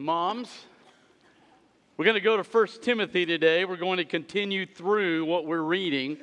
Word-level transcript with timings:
Moms, 0.00 0.48
we're 1.96 2.04
going 2.04 2.14
to 2.14 2.20
go 2.20 2.40
to 2.40 2.44
1 2.44 2.66
Timothy 2.82 3.26
today. 3.26 3.64
We're 3.64 3.76
going 3.76 3.96
to 3.96 4.04
continue 4.04 4.64
through 4.64 5.24
what 5.24 5.44
we're 5.44 5.60
reading. 5.60 6.18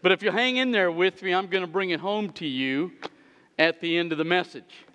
But 0.00 0.12
if 0.12 0.22
you 0.22 0.30
hang 0.30 0.58
in 0.58 0.70
there 0.70 0.92
with 0.92 1.24
me, 1.24 1.34
I'm 1.34 1.48
going 1.48 1.64
to 1.64 1.70
bring 1.70 1.90
it 1.90 1.98
home 1.98 2.30
to 2.34 2.46
you 2.46 2.92
at 3.58 3.80
the 3.80 3.98
end 3.98 4.12
of 4.12 4.18
the 4.18 4.24
message. 4.24 4.86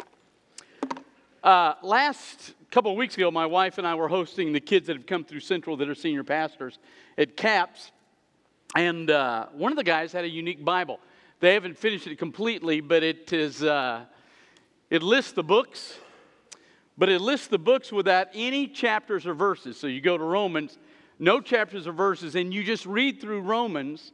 Uh, 1.44 1.73
last 1.83 2.54
couple 2.70 2.89
of 2.91 2.96
weeks 2.96 3.17
ago, 3.17 3.31
my 3.31 3.45
wife 3.45 3.77
and 3.77 3.86
I 3.86 3.95
were 3.95 4.07
hosting 4.07 4.54
the 4.54 4.61
kids 4.61 4.88
that 4.88 4.95
have 4.95 5.05
come 5.05 5.25
through 5.25 5.41
Central 5.41 5.75
that 5.75 5.89
are 5.89 5.95
senior 5.95 6.23
pastors 6.23 6.79
at 7.18 7.36
CAPS. 7.36 7.91
And 8.77 9.11
uh, 9.11 9.48
one 9.52 9.73
of 9.73 9.77
the 9.77 9.84
guys 9.84 10.13
had 10.13 10.23
a 10.23 10.29
unique 10.29 10.63
Bible. 10.63 11.02
They 11.41 11.54
haven't 11.54 11.77
finished 11.77 12.07
it 12.07 12.18
completely, 12.18 12.79
but 12.79 13.04
it 13.04 13.34
is 13.34 13.61
uh, 13.61 14.05
it 14.89 15.04
lists 15.04 15.34
the 15.34 15.43
books, 15.43 15.98
but 17.02 17.09
it 17.09 17.20
lists 17.20 17.47
the 17.47 17.57
books 17.57 17.91
without 17.91 18.27
any 18.31 18.67
chapters 18.67 19.25
or 19.25 19.34
verses. 19.34 19.76
So 19.76 19.88
you 19.88 20.02
go 20.02 20.20
to 20.20 20.23
Romans, 20.23 20.77
no 21.17 21.41
chapters 21.41 21.88
or 21.88 21.93
verses, 21.93 22.35
and 22.35 22.53
you 22.53 22.63
just 22.63 22.85
read 22.85 23.20
through 23.20 23.41
Romans 23.41 24.12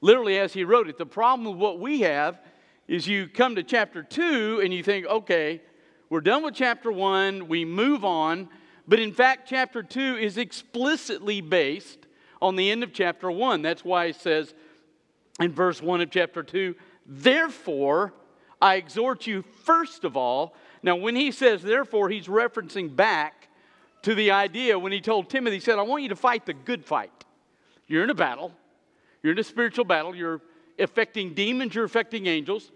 literally 0.00 0.36
as 0.36 0.52
he 0.52 0.64
wrote 0.64 0.88
it. 0.88 0.98
The 0.98 1.06
problem 1.06 1.48
with 1.48 1.56
what 1.56 1.78
we 1.78 2.00
have 2.00 2.40
is 2.88 3.06
you 3.06 3.28
come 3.28 3.54
to 3.54 3.62
chapter 3.62 4.02
two 4.02 4.60
and 4.60 4.74
you 4.74 4.82
think, 4.82 5.06
okay, 5.06 5.62
we're 6.08 6.20
done 6.20 6.42
with 6.42 6.54
chapter 6.54 6.90
one, 6.90 7.46
we 7.46 7.64
move 7.64 8.04
on. 8.04 8.48
But 8.88 8.98
in 8.98 9.12
fact, 9.12 9.48
chapter 9.48 9.80
two 9.80 10.16
is 10.16 10.36
explicitly 10.36 11.40
based 11.40 12.08
on 12.42 12.56
the 12.56 12.72
end 12.72 12.82
of 12.82 12.92
chapter 12.92 13.30
one. 13.30 13.62
That's 13.62 13.84
why 13.84 14.06
it 14.06 14.16
says, 14.16 14.52
in 15.38 15.52
verse 15.52 15.80
1 15.80 16.00
of 16.00 16.10
chapter 16.10 16.42
2. 16.42 16.74
Therefore, 17.06 18.12
I 18.60 18.76
exhort 18.76 19.26
you, 19.26 19.42
first 19.64 20.04
of 20.04 20.16
all. 20.16 20.54
Now, 20.82 20.96
when 20.96 21.16
he 21.16 21.32
says 21.32 21.62
therefore, 21.62 22.08
he's 22.08 22.26
referencing 22.26 22.94
back 22.94 23.48
to 24.02 24.14
the 24.14 24.30
idea 24.30 24.78
when 24.78 24.92
he 24.92 25.00
told 25.00 25.28
Timothy, 25.28 25.56
he 25.56 25.60
said, 25.60 25.78
I 25.78 25.82
want 25.82 26.02
you 26.02 26.08
to 26.10 26.16
fight 26.16 26.46
the 26.46 26.54
good 26.54 26.84
fight. 26.84 27.12
You're 27.86 28.04
in 28.04 28.10
a 28.10 28.14
battle, 28.14 28.52
you're 29.22 29.32
in 29.32 29.38
a 29.38 29.44
spiritual 29.44 29.84
battle, 29.84 30.14
you're 30.14 30.40
affecting 30.78 31.34
demons, 31.34 31.74
you're 31.74 31.84
affecting 31.84 32.26
angels. 32.26 32.70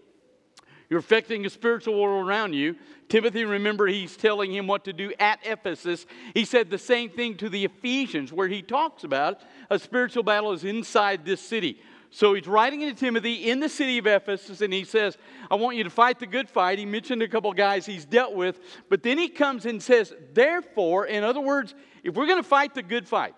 You're 0.91 1.01
affecting 1.01 1.47
a 1.47 1.51
spiritual 1.51 2.01
world 2.01 2.27
around 2.27 2.53
you. 2.53 2.77
Timothy, 3.09 3.45
remember, 3.45 3.87
he's 3.87 4.17
telling 4.17 4.53
him 4.53 4.67
what 4.67 4.85
to 4.85 4.93
do 4.93 5.13
at 5.19 5.41
Ephesus. 5.43 6.07
He 6.35 6.45
said 6.45 6.71
the 6.71 6.79
same 6.79 7.11
thing 7.11 7.37
to 7.39 7.49
the 7.49 7.65
Ephesians, 7.65 8.33
where 8.33 8.49
he 8.49 8.61
talks 8.61 9.03
about 9.03 9.41
a 9.71 9.79
spiritual 9.79 10.23
battle 10.23 10.53
is 10.53 10.63
inside 10.63 11.25
this 11.25 11.41
city. 11.41 11.81
So 12.15 12.35
he's 12.35 12.47
writing 12.47 12.79
to 12.83 12.93
Timothy 12.93 13.51
in 13.51 13.59
the 13.59 13.69
city 13.69 13.99
of 13.99 14.07
Ephesus, 14.07 14.61
and 14.61 14.73
he 14.73 14.85
says, 14.85 15.19
I 15.51 15.57
want 15.57 15.77
you 15.77 15.83
to 15.83 15.91
fight 15.91 16.21
the 16.21 16.29
good 16.29 16.49
fight. 16.49 16.79
He 16.79 16.87
mentioned 16.87 17.23
a 17.23 17.29
couple 17.29 17.53
guys 17.53 17.87
he's 17.87 18.05
dealt 18.05 18.35
with, 18.35 18.61
but 18.89 19.03
then 19.03 19.19
he 19.19 19.29
comes 19.29 19.67
and 19.67 19.83
says, 19.83 20.15
Therefore, 20.33 21.07
in 21.07 21.25
other 21.25 21.41
words, 21.41 21.75
if 22.05 22.15
we're 22.15 22.29
going 22.29 22.41
to 22.41 22.49
fight 22.49 22.73
the 22.73 22.85
good 22.85 23.09
fight, 23.09 23.35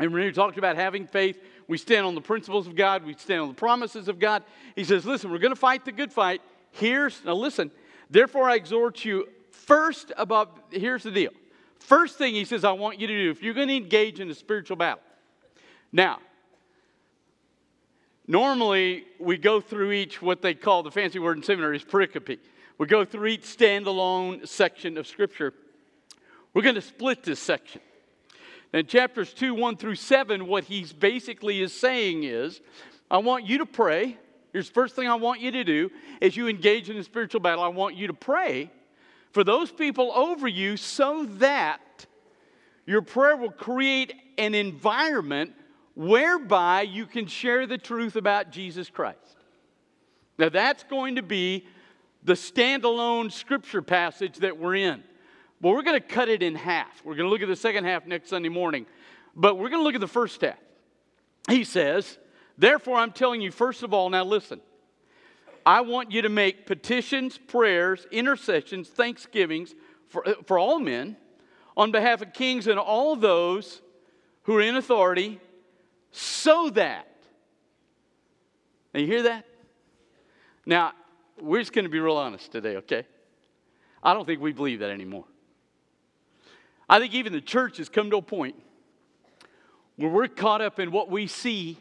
and 0.00 0.10
when 0.10 0.22
he 0.22 0.32
talked 0.32 0.56
about 0.56 0.76
having 0.76 1.06
faith, 1.06 1.38
we 1.68 1.76
stand 1.76 2.06
on 2.06 2.14
the 2.14 2.22
principles 2.22 2.66
of 2.66 2.76
God, 2.76 3.04
we 3.04 3.12
stand 3.12 3.42
on 3.42 3.48
the 3.48 3.54
promises 3.54 4.08
of 4.08 4.18
God. 4.18 4.42
He 4.74 4.82
says, 4.82 5.04
Listen, 5.04 5.30
we're 5.30 5.36
going 5.36 5.52
to 5.52 5.54
fight 5.54 5.84
the 5.84 5.92
good 5.92 6.14
fight. 6.14 6.40
Here's, 6.70 7.22
now 7.26 7.34
listen, 7.34 7.70
therefore 8.08 8.48
I 8.48 8.54
exhort 8.54 9.04
you 9.04 9.28
first 9.50 10.12
above, 10.16 10.48
here's 10.70 11.02
the 11.02 11.10
deal. 11.10 11.32
First 11.78 12.16
thing 12.16 12.32
he 12.32 12.46
says, 12.46 12.64
I 12.64 12.72
want 12.72 12.98
you 12.98 13.06
to 13.06 13.24
do, 13.24 13.30
if 13.30 13.42
you're 13.42 13.52
going 13.52 13.68
to 13.68 13.76
engage 13.76 14.18
in 14.18 14.30
a 14.30 14.34
spiritual 14.34 14.78
battle. 14.78 15.02
Now, 15.92 16.20
Normally, 18.28 19.04
we 19.20 19.36
go 19.36 19.60
through 19.60 19.92
each, 19.92 20.20
what 20.20 20.42
they 20.42 20.54
call 20.54 20.82
the 20.82 20.90
fancy 20.90 21.18
word 21.18 21.36
in 21.36 21.42
seminary 21.42 21.76
is 21.76 21.84
pericope. 21.84 22.38
We 22.78 22.86
go 22.86 23.04
through 23.04 23.28
each 23.28 23.42
standalone 23.42 24.46
section 24.46 24.98
of 24.98 25.06
Scripture. 25.06 25.54
We're 26.52 26.62
going 26.62 26.74
to 26.74 26.80
split 26.80 27.22
this 27.22 27.38
section. 27.38 27.80
In 28.72 28.86
chapters 28.86 29.32
2, 29.32 29.54
1 29.54 29.76
through 29.76 29.94
7, 29.94 30.46
what 30.46 30.64
he's 30.64 30.92
basically 30.92 31.62
is 31.62 31.72
saying 31.72 32.24
is, 32.24 32.60
I 33.10 33.18
want 33.18 33.44
you 33.44 33.58
to 33.58 33.66
pray. 33.66 34.18
Here's 34.52 34.68
the 34.68 34.74
first 34.74 34.96
thing 34.96 35.06
I 35.08 35.14
want 35.14 35.40
you 35.40 35.52
to 35.52 35.64
do 35.64 35.90
as 36.20 36.36
you 36.36 36.48
engage 36.48 36.90
in 36.90 36.96
a 36.96 37.04
spiritual 37.04 37.40
battle. 37.40 37.62
I 37.62 37.68
want 37.68 37.94
you 37.94 38.08
to 38.08 38.14
pray 38.14 38.70
for 39.30 39.44
those 39.44 39.70
people 39.70 40.10
over 40.12 40.48
you 40.48 40.76
so 40.76 41.26
that 41.36 42.06
your 42.86 43.02
prayer 43.02 43.36
will 43.36 43.50
create 43.50 44.14
an 44.38 44.54
environment 44.54 45.52
whereby 45.96 46.82
you 46.82 47.06
can 47.06 47.26
share 47.26 47.66
the 47.66 47.78
truth 47.78 48.14
about 48.14 48.52
Jesus 48.52 48.88
Christ. 48.88 49.36
Now, 50.38 50.50
that's 50.50 50.84
going 50.84 51.16
to 51.16 51.22
be 51.22 51.66
the 52.22 52.34
standalone 52.34 53.32
scripture 53.32 53.82
passage 53.82 54.36
that 54.38 54.58
we're 54.58 54.76
in. 54.76 55.02
But 55.60 55.70
we're 55.70 55.82
going 55.82 56.00
to 56.00 56.06
cut 56.06 56.28
it 56.28 56.42
in 56.42 56.54
half. 56.54 57.02
We're 57.02 57.14
going 57.14 57.26
to 57.26 57.30
look 57.30 57.40
at 57.40 57.48
the 57.48 57.56
second 57.56 57.84
half 57.84 58.06
next 58.06 58.28
Sunday 58.28 58.50
morning. 58.50 58.84
But 59.34 59.56
we're 59.56 59.70
going 59.70 59.80
to 59.80 59.84
look 59.84 59.94
at 59.94 60.02
the 60.02 60.06
first 60.06 60.40
half. 60.42 60.58
He 61.48 61.64
says, 61.64 62.18
Therefore, 62.58 62.98
I'm 62.98 63.12
telling 63.12 63.40
you, 63.40 63.50
first 63.50 63.82
of 63.82 63.94
all, 63.94 64.10
now 64.10 64.24
listen. 64.24 64.60
I 65.64 65.80
want 65.80 66.12
you 66.12 66.22
to 66.22 66.28
make 66.28 66.66
petitions, 66.66 67.38
prayers, 67.38 68.06
intercessions, 68.10 68.88
thanksgivings 68.88 69.74
for, 70.08 70.24
for 70.46 70.58
all 70.58 70.78
men 70.78 71.16
on 71.76 71.90
behalf 71.90 72.22
of 72.22 72.32
kings 72.32 72.66
and 72.66 72.78
all 72.78 73.16
those 73.16 73.80
who 74.42 74.56
are 74.56 74.62
in 74.62 74.76
authority 74.76 75.40
so 76.12 76.70
that. 76.70 77.08
Now, 78.94 79.00
you 79.00 79.06
hear 79.06 79.22
that? 79.24 79.44
Now, 80.64 80.92
we're 81.40 81.60
just 81.60 81.72
going 81.72 81.84
to 81.84 81.90
be 81.90 82.00
real 82.00 82.16
honest 82.16 82.50
today, 82.50 82.76
okay? 82.76 83.06
I 84.02 84.14
don't 84.14 84.24
think 84.24 84.40
we 84.40 84.52
believe 84.52 84.80
that 84.80 84.90
anymore. 84.90 85.24
I 86.88 86.98
think 86.98 87.14
even 87.14 87.32
the 87.32 87.40
church 87.40 87.78
has 87.78 87.88
come 87.88 88.10
to 88.10 88.18
a 88.18 88.22
point 88.22 88.54
where 89.96 90.10
we're 90.10 90.28
caught 90.28 90.60
up 90.60 90.78
in 90.78 90.92
what 90.92 91.10
we 91.10 91.26
see 91.26 91.78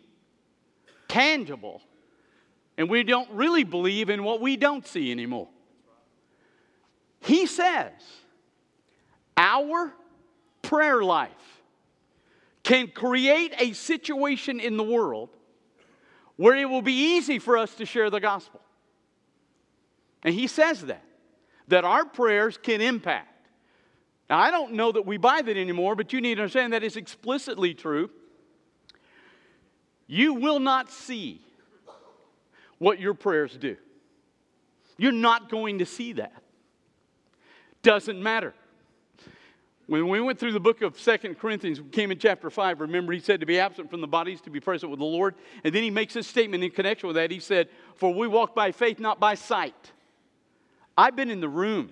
tangible, 1.08 1.82
and 2.78 2.90
we 2.90 3.04
don't 3.04 3.30
really 3.32 3.64
believe 3.64 4.10
in 4.10 4.24
what 4.24 4.42
we 4.42 4.58
don't 4.58 4.86
see 4.88 5.12
anymore. 5.12 5.48
He 7.20 7.46
says, 7.46 7.92
Our 9.38 9.94
prayer 10.62 11.04
life 11.04 11.32
can 12.66 12.88
create 12.88 13.54
a 13.60 13.74
situation 13.74 14.60
in 14.60 14.76
the 14.76 14.84
world 14.84 15.30
where 16.36 16.56
it 16.58 16.66
will 16.66 16.82
be 16.82 17.16
easy 17.16 17.38
for 17.38 17.58
us 17.58 17.76
to 17.76 17.86
share 17.86 18.10
the 18.10 18.20
gospel. 18.20 18.60
And 20.24 20.34
he 20.34 20.48
says 20.48 20.82
that, 20.82 21.04
that 21.68 21.86
our 21.86 22.04
prayers 22.04 22.58
can 22.58 22.82
impact. 22.82 23.48
Now, 24.32 24.40
I 24.40 24.50
don't 24.50 24.74
know 24.74 24.92
that 24.92 25.06
we 25.06 25.18
buy 25.18 25.44
that 25.44 25.56
anymore, 25.56 25.96
but 25.96 26.12
you 26.12 26.20
need 26.20 26.36
to 26.36 26.42
understand 26.42 26.74
that 26.74 26.84
is 26.84 26.98
explicitly 26.98 27.76
true. 27.76 28.10
You 30.08 30.34
will 30.34 30.60
not 30.60 30.90
see 30.90 31.42
what 32.80 33.00
your 33.00 33.14
prayers 33.14 33.56
do. 33.56 33.78
You're 34.98 35.12
not 35.12 35.52
going 35.52 35.80
to 35.80 35.86
see 35.86 36.14
that. 36.14 36.34
Doesn't 37.84 38.22
matter. 38.22 38.56
When 39.88 40.08
we 40.08 40.20
went 40.20 40.40
through 40.40 40.54
the 40.54 40.60
book 40.60 40.82
of 40.82 41.00
Second 41.00 41.38
Corinthians, 41.38 41.80
we 41.80 41.90
came 41.90 42.12
in 42.12 42.18
chapter 42.18 42.50
5, 42.50 42.82
remember 42.82 43.14
he 43.14 43.20
said 43.20 43.40
to 43.42 43.46
be 43.46 43.60
absent 43.60 43.92
from 43.92 44.02
the 44.02 44.08
bodies, 44.08 44.42
to 44.42 44.50
be 44.50 44.60
present 44.60 44.90
with 44.90 45.00
the 45.00 45.06
Lord. 45.06 45.36
And 45.64 45.74
then 45.74 45.84
he 45.84 45.92
makes 45.92 46.16
this 46.16 46.28
statement 46.28 46.64
in 46.64 46.72
connection 46.72 47.08
with 47.08 47.16
that. 47.18 47.30
He 47.30 47.40
said, 47.40 47.70
For 47.96 48.12
we 48.12 48.28
walk 48.28 48.56
by 48.56 48.72
faith, 48.72 49.00
not 49.00 49.20
by 49.20 49.36
sight. 49.36 49.92
I've 50.98 51.16
been 51.16 51.30
in 51.30 51.40
the 51.40 51.50
room 51.50 51.92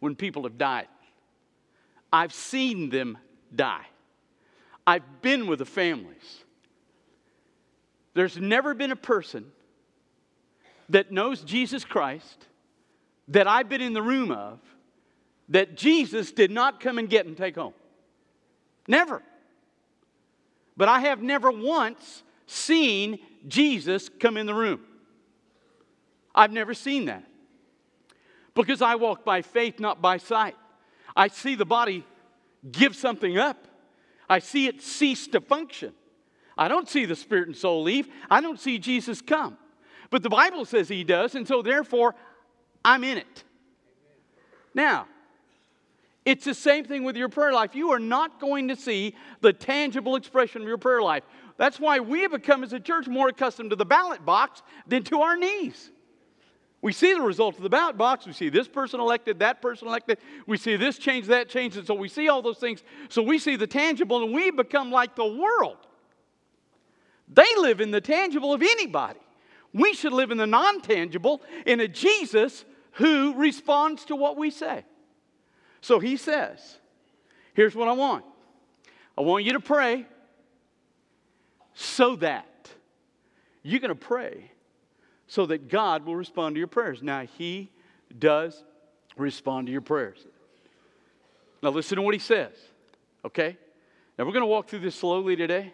when 0.00 0.16
people 0.16 0.44
have 0.44 0.58
died, 0.58 0.88
I've 2.12 2.32
seen 2.32 2.88
them 2.88 3.18
die. 3.54 3.86
I've 4.86 5.22
been 5.22 5.46
with 5.46 5.60
the 5.60 5.64
families. 5.64 6.42
There's 8.14 8.36
never 8.36 8.74
been 8.74 8.90
a 8.90 8.96
person 8.96 9.52
that 10.88 11.12
knows 11.12 11.42
Jesus 11.42 11.84
Christ 11.84 12.46
that 13.28 13.46
I've 13.46 13.68
been 13.68 13.80
in 13.80 13.92
the 13.92 14.02
room 14.02 14.32
of 14.32 14.58
that 15.52 15.76
Jesus 15.76 16.32
did 16.32 16.50
not 16.50 16.80
come 16.80 16.98
and 16.98 17.08
get 17.08 17.26
and 17.26 17.36
take 17.36 17.56
home. 17.56 17.74
Never. 18.88 19.22
But 20.76 20.88
I 20.88 21.00
have 21.00 21.22
never 21.22 21.50
once 21.50 22.22
seen 22.46 23.18
Jesus 23.46 24.08
come 24.08 24.38
in 24.38 24.46
the 24.46 24.54
room. 24.54 24.80
I've 26.34 26.52
never 26.52 26.72
seen 26.72 27.04
that. 27.04 27.24
Because 28.54 28.80
I 28.80 28.94
walk 28.94 29.24
by 29.24 29.42
faith, 29.42 29.78
not 29.78 30.00
by 30.00 30.16
sight. 30.16 30.56
I 31.14 31.28
see 31.28 31.54
the 31.54 31.66
body 31.66 32.04
give 32.70 32.96
something 32.96 33.36
up, 33.36 33.68
I 34.30 34.38
see 34.38 34.66
it 34.66 34.80
cease 34.80 35.26
to 35.28 35.40
function. 35.40 35.92
I 36.56 36.68
don't 36.68 36.88
see 36.88 37.06
the 37.06 37.16
spirit 37.16 37.48
and 37.48 37.56
soul 37.56 37.82
leave, 37.82 38.08
I 38.30 38.40
don't 38.40 38.58
see 38.58 38.78
Jesus 38.78 39.20
come. 39.20 39.58
But 40.10 40.22
the 40.22 40.30
Bible 40.30 40.64
says 40.64 40.88
he 40.88 41.04
does, 41.04 41.34
and 41.34 41.46
so 41.46 41.60
therefore 41.60 42.14
I'm 42.84 43.04
in 43.04 43.18
it. 43.18 43.44
Now, 44.74 45.06
it's 46.24 46.44
the 46.44 46.54
same 46.54 46.84
thing 46.84 47.02
with 47.02 47.16
your 47.16 47.28
prayer 47.28 47.52
life. 47.52 47.74
You 47.74 47.90
are 47.90 47.98
not 47.98 48.40
going 48.40 48.68
to 48.68 48.76
see 48.76 49.16
the 49.40 49.52
tangible 49.52 50.14
expression 50.16 50.62
of 50.62 50.68
your 50.68 50.78
prayer 50.78 51.02
life. 51.02 51.24
That's 51.56 51.80
why 51.80 51.98
we 52.00 52.22
have 52.22 52.30
become, 52.30 52.62
as 52.62 52.72
a 52.72 52.80
church, 52.80 53.08
more 53.08 53.28
accustomed 53.28 53.70
to 53.70 53.76
the 53.76 53.84
ballot 53.84 54.24
box 54.24 54.62
than 54.86 55.02
to 55.04 55.20
our 55.20 55.36
knees. 55.36 55.90
We 56.80 56.92
see 56.92 57.14
the 57.14 57.20
result 57.20 57.56
of 57.56 57.62
the 57.62 57.68
ballot 57.68 57.96
box. 57.96 58.26
We 58.26 58.32
see 58.32 58.48
this 58.48 58.66
person 58.66 58.98
elected, 58.98 59.38
that 59.40 59.62
person 59.62 59.86
elected. 59.86 60.18
We 60.46 60.56
see 60.56 60.76
this 60.76 60.98
change, 60.98 61.26
that 61.26 61.48
change. 61.48 61.76
And 61.76 61.86
so 61.86 61.94
we 61.94 62.08
see 62.08 62.28
all 62.28 62.42
those 62.42 62.58
things. 62.58 62.82
So 63.08 63.22
we 63.22 63.38
see 63.38 63.54
the 63.56 63.68
tangible 63.68 64.22
and 64.24 64.32
we 64.32 64.50
become 64.50 64.90
like 64.90 65.14
the 65.14 65.26
world. 65.26 65.78
They 67.28 67.46
live 67.56 67.80
in 67.80 67.92
the 67.92 68.00
tangible 68.00 68.52
of 68.52 68.62
anybody. 68.62 69.20
We 69.72 69.94
should 69.94 70.12
live 70.12 70.30
in 70.30 70.38
the 70.38 70.46
non 70.46 70.80
tangible 70.80 71.42
in 71.66 71.80
a 71.80 71.88
Jesus 71.88 72.64
who 72.92 73.34
responds 73.34 74.04
to 74.06 74.16
what 74.16 74.36
we 74.36 74.50
say. 74.50 74.84
So 75.82 75.98
he 75.98 76.16
says, 76.16 76.78
Here's 77.52 77.74
what 77.74 77.88
I 77.88 77.92
want 77.92 78.24
I 79.16 79.20
want 79.20 79.44
you 79.44 79.52
to 79.52 79.60
pray 79.60 80.06
so 81.74 82.16
that 82.16 82.46
you're 83.62 83.80
going 83.80 83.90
to 83.90 83.94
pray 83.94 84.50
so 85.26 85.46
that 85.46 85.70
God 85.70 86.04
will 86.04 86.16
respond 86.16 86.54
to 86.56 86.58
your 86.58 86.68
prayers. 86.68 87.02
Now, 87.02 87.22
He 87.22 87.70
does 88.18 88.64
respond 89.16 89.66
to 89.66 89.72
your 89.72 89.80
prayers. 89.80 90.26
Now, 91.62 91.70
listen 91.70 91.96
to 91.96 92.02
what 92.02 92.12
He 92.12 92.20
says, 92.20 92.52
okay? 93.24 93.56
Now, 94.18 94.26
we're 94.26 94.32
going 94.32 94.42
to 94.42 94.46
walk 94.46 94.68
through 94.68 94.80
this 94.80 94.94
slowly 94.94 95.34
today. 95.34 95.72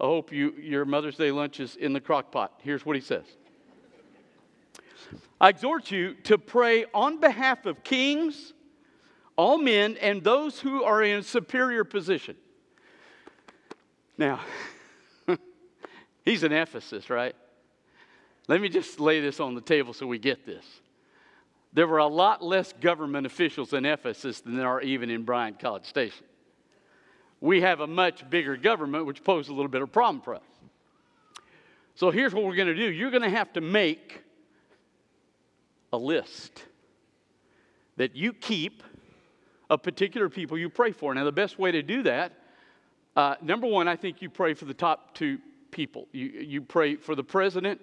I 0.00 0.04
hope 0.04 0.32
you, 0.32 0.54
your 0.58 0.86
Mother's 0.86 1.16
Day 1.16 1.30
lunch 1.30 1.60
is 1.60 1.76
in 1.76 1.92
the 1.92 2.00
crock 2.00 2.32
pot. 2.32 2.58
Here's 2.62 2.86
what 2.86 2.96
He 2.96 3.02
says 3.02 3.24
I 5.38 5.50
exhort 5.50 5.90
you 5.90 6.14
to 6.24 6.38
pray 6.38 6.86
on 6.94 7.20
behalf 7.20 7.66
of 7.66 7.84
kings, 7.84 8.53
all 9.36 9.58
men, 9.58 9.96
and 10.00 10.22
those 10.22 10.60
who 10.60 10.84
are 10.84 11.02
in 11.02 11.22
superior 11.22 11.84
position. 11.84 12.36
Now, 14.16 14.40
he's 16.24 16.44
in 16.44 16.52
Ephesus, 16.52 17.10
right? 17.10 17.34
Let 18.46 18.60
me 18.60 18.68
just 18.68 19.00
lay 19.00 19.20
this 19.20 19.40
on 19.40 19.54
the 19.54 19.60
table 19.60 19.92
so 19.92 20.06
we 20.06 20.18
get 20.18 20.46
this. 20.46 20.64
There 21.72 21.88
were 21.88 21.98
a 21.98 22.06
lot 22.06 22.42
less 22.42 22.72
government 22.72 23.26
officials 23.26 23.72
in 23.72 23.84
Ephesus 23.84 24.40
than 24.40 24.56
there 24.56 24.68
are 24.68 24.80
even 24.80 25.10
in 25.10 25.24
Bryan 25.24 25.54
College 25.54 25.86
Station. 25.86 26.24
We 27.40 27.62
have 27.62 27.80
a 27.80 27.86
much 27.86 28.28
bigger 28.30 28.56
government, 28.56 29.06
which 29.06 29.24
poses 29.24 29.48
a 29.48 29.54
little 29.54 29.70
bit 29.70 29.82
of 29.82 29.90
problem 29.90 30.22
for 30.22 30.36
us. 30.36 30.42
So 31.96 32.10
here's 32.10 32.32
what 32.32 32.44
we're 32.44 32.54
going 32.54 32.68
to 32.68 32.74
do 32.74 32.90
you're 32.90 33.10
going 33.10 33.22
to 33.22 33.30
have 33.30 33.52
to 33.54 33.60
make 33.60 34.22
a 35.92 35.98
list 35.98 36.64
that 37.96 38.16
you 38.16 38.32
keep 38.32 38.82
of 39.70 39.82
particular 39.82 40.28
people 40.28 40.58
you 40.58 40.68
pray 40.68 40.92
for. 40.92 41.14
Now, 41.14 41.24
the 41.24 41.32
best 41.32 41.58
way 41.58 41.72
to 41.72 41.82
do 41.82 42.02
that, 42.04 42.32
uh, 43.16 43.36
number 43.42 43.66
one, 43.66 43.88
I 43.88 43.96
think 43.96 44.22
you 44.22 44.30
pray 44.30 44.54
for 44.54 44.64
the 44.64 44.74
top 44.74 45.14
two 45.14 45.38
people. 45.70 46.06
You, 46.12 46.26
you 46.26 46.62
pray 46.62 46.96
for 46.96 47.14
the 47.14 47.24
president 47.24 47.80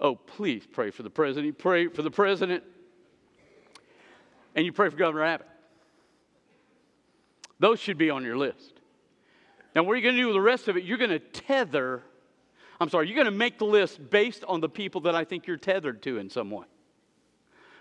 Oh, 0.00 0.16
please 0.16 0.66
pray 0.70 0.90
for 0.90 1.02
the 1.02 1.10
president. 1.10 1.46
You 1.46 1.52
pray 1.52 1.88
for 1.88 2.02
the 2.02 2.10
president 2.10 2.62
and 4.54 4.64
you 4.64 4.72
pray 4.72 4.88
for 4.88 4.96
Governor 4.96 5.24
Abbott. 5.24 5.48
Those 7.58 7.80
should 7.80 7.98
be 7.98 8.10
on 8.10 8.24
your 8.24 8.36
list. 8.36 8.74
Now, 9.74 9.82
what 9.82 9.92
are 9.92 9.96
you 9.96 10.02
going 10.02 10.16
to 10.16 10.20
do 10.20 10.26
with 10.26 10.36
the 10.36 10.40
rest 10.40 10.68
of 10.68 10.76
it? 10.76 10.84
You're 10.84 10.98
going 10.98 11.10
to 11.10 11.18
tether, 11.18 12.02
I'm 12.80 12.88
sorry, 12.88 13.08
you're 13.08 13.16
going 13.16 13.26
to 13.26 13.30
make 13.30 13.58
the 13.58 13.64
list 13.64 14.10
based 14.10 14.44
on 14.44 14.60
the 14.60 14.68
people 14.68 15.00
that 15.02 15.14
I 15.14 15.24
think 15.24 15.46
you're 15.46 15.56
tethered 15.56 16.02
to 16.02 16.18
in 16.18 16.30
some 16.30 16.50
way. 16.50 16.66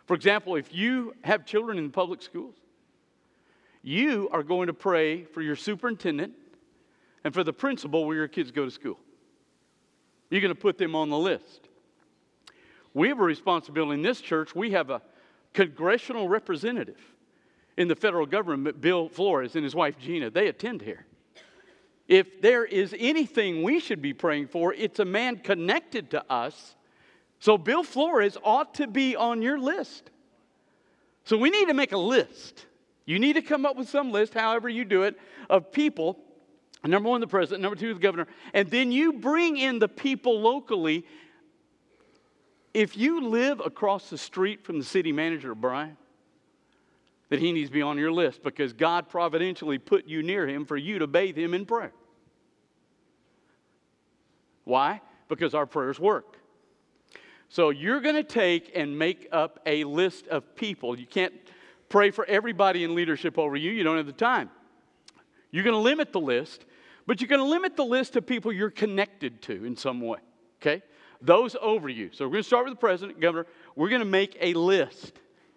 For 0.06 0.14
example, 0.16 0.56
if 0.56 0.74
you 0.74 1.14
have 1.24 1.46
children 1.46 1.78
in 1.78 1.92
public 1.92 2.22
schools, 2.22 2.56
you 3.84 4.30
are 4.32 4.44
going 4.44 4.68
to 4.68 4.74
pray 4.74 5.26
for 5.26 5.42
your 5.42 5.56
superintendent 5.56 6.34
and 7.24 7.34
for 7.34 7.44
the 7.44 7.54
principal 7.54 8.06
where 8.06 8.16
your 8.16 8.28
kids 8.28 8.50
go 8.50 8.66
to 8.66 8.72
school. 8.72 8.98
You're 10.30 10.42
going 10.42 10.56
to 10.56 10.60
put 10.60 10.78
them 10.78 10.96
on 10.96 11.10
the 11.10 11.18
list. 11.18 11.68
We 12.94 13.10
have 13.10 13.20
a 13.20 13.24
responsibility 13.24 13.96
in 13.96 14.02
this 14.02 14.22
church. 14.22 14.56
We 14.56 14.72
have 14.72 14.90
a 14.90 15.02
congressional 15.54 16.30
representative 16.30 17.00
in 17.78 17.88
the 17.88 17.96
federal 17.96 18.26
government, 18.26 18.82
Bill 18.82 19.10
Flores 19.10 19.56
and 19.56 19.64
his 19.64 19.76
wife 19.76 19.98
Gina. 20.00 20.30
They 20.30 20.48
attend 20.48 20.82
here. 20.82 21.06
If 22.08 22.42
there 22.42 22.66
is 22.66 22.96
anything 22.98 23.64
we 23.64 23.80
should 23.80 24.02
be 24.02 24.14
praying 24.14 24.48
for, 24.48 24.74
it's 24.74 25.00
a 25.00 25.06
man 25.06 25.38
connected 25.38 26.12
to 26.12 26.24
us. 26.32 26.76
So 27.40 27.58
Bill 27.58 27.84
Flores 27.84 28.38
ought 28.44 28.76
to 28.76 28.88
be 28.88 29.16
on 29.16 29.42
your 29.42 29.60
list. 29.60 30.10
So 31.26 31.38
we 31.38 31.50
need 31.50 31.68
to 31.68 31.74
make 31.74 31.92
a 31.92 31.98
list. 31.98 32.66
You 33.06 33.20
need 33.20 33.34
to 33.34 33.42
come 33.42 33.66
up 33.66 33.76
with 33.76 33.90
some 33.90 34.12
list, 34.12 34.34
however 34.34 34.70
you 34.70 34.86
do 34.86 35.04
it, 35.04 35.18
of 35.50 35.72
people. 35.72 36.20
Number 36.86 37.10
one, 37.10 37.22
the 37.22 37.28
president. 37.28 37.62
Number 37.62 37.76
two, 37.76 37.94
the 37.94 38.00
governor. 38.00 38.28
And 38.54 38.70
then 38.70 38.92
you 38.92 39.14
bring 39.14 39.58
in 39.58 39.80
the 39.80 39.88
people 39.88 40.40
locally 40.40 41.06
if 42.74 42.98
you 42.98 43.28
live 43.28 43.62
across 43.64 44.10
the 44.10 44.18
street 44.18 44.66
from 44.66 44.80
the 44.80 44.86
city 44.86 45.12
manager 45.12 45.54
Brian, 45.54 45.96
that 47.30 47.40
he 47.40 47.52
needs 47.52 47.70
to 47.70 47.74
be 47.74 47.82
on 47.82 47.98
your 47.98 48.12
list 48.12 48.44
because 48.44 48.74
God 48.74 49.10
providentially 49.10 49.78
put 49.78 50.06
you 50.08 50.24
near 50.24 50.48
him 50.48 50.66
for 50.66 50.78
you 50.78 51.00
to 51.00 51.08
bathe 51.08 51.38
him 51.38 51.54
in 51.54 51.66
prayer. 51.66 51.94
Why? 54.66 55.02
Because 55.28 55.54
our 55.54 55.66
prayers 55.66 56.00
work. 56.00 56.38
So 57.50 57.70
you're 57.70 58.02
going 58.02 58.16
to 58.16 58.24
take 58.24 58.72
and 58.76 58.98
make 58.98 59.28
up 59.32 59.60
a 59.66 59.84
list 59.84 60.28
of 60.28 60.56
people. 60.56 60.98
You 60.98 61.06
can't 61.06 61.34
pray 61.94 62.12
for 62.12 62.26
everybody 62.26 62.84
in 62.84 62.94
leadership 62.94 63.40
over 63.40 63.56
you, 63.56 63.72
you 63.72 63.84
don't 63.84 63.96
have 63.96 64.06
the 64.06 64.12
time. 64.12 64.50
You're 65.52 65.64
going 65.64 65.76
to 65.76 65.80
limit 65.80 66.12
the 66.12 66.20
list, 66.20 66.66
but 67.08 67.22
you're 67.22 67.30
going 67.30 67.40
to 67.40 67.48
limit 67.48 67.78
the 67.78 67.86
list 67.86 68.18
of 68.18 68.28
people 68.28 68.52
you're 68.52 68.70
connected 68.70 69.42
to 69.44 69.64
in 69.64 69.78
some 69.78 70.02
way. 70.02 70.20
Okay? 70.62 70.82
those 71.24 71.56
over 71.62 71.90
you. 71.90 72.10
So 72.12 72.26
we're 72.26 72.34
going 72.34 72.44
to 72.44 72.48
start 72.48 72.66
with 72.66 72.74
the 72.74 72.80
president, 72.80 73.20
governor. 73.20 73.48
We're 73.76 73.90
going 73.90 74.02
to 74.02 74.06
make 74.06 74.38
a 74.40 74.54
list. 74.54 75.14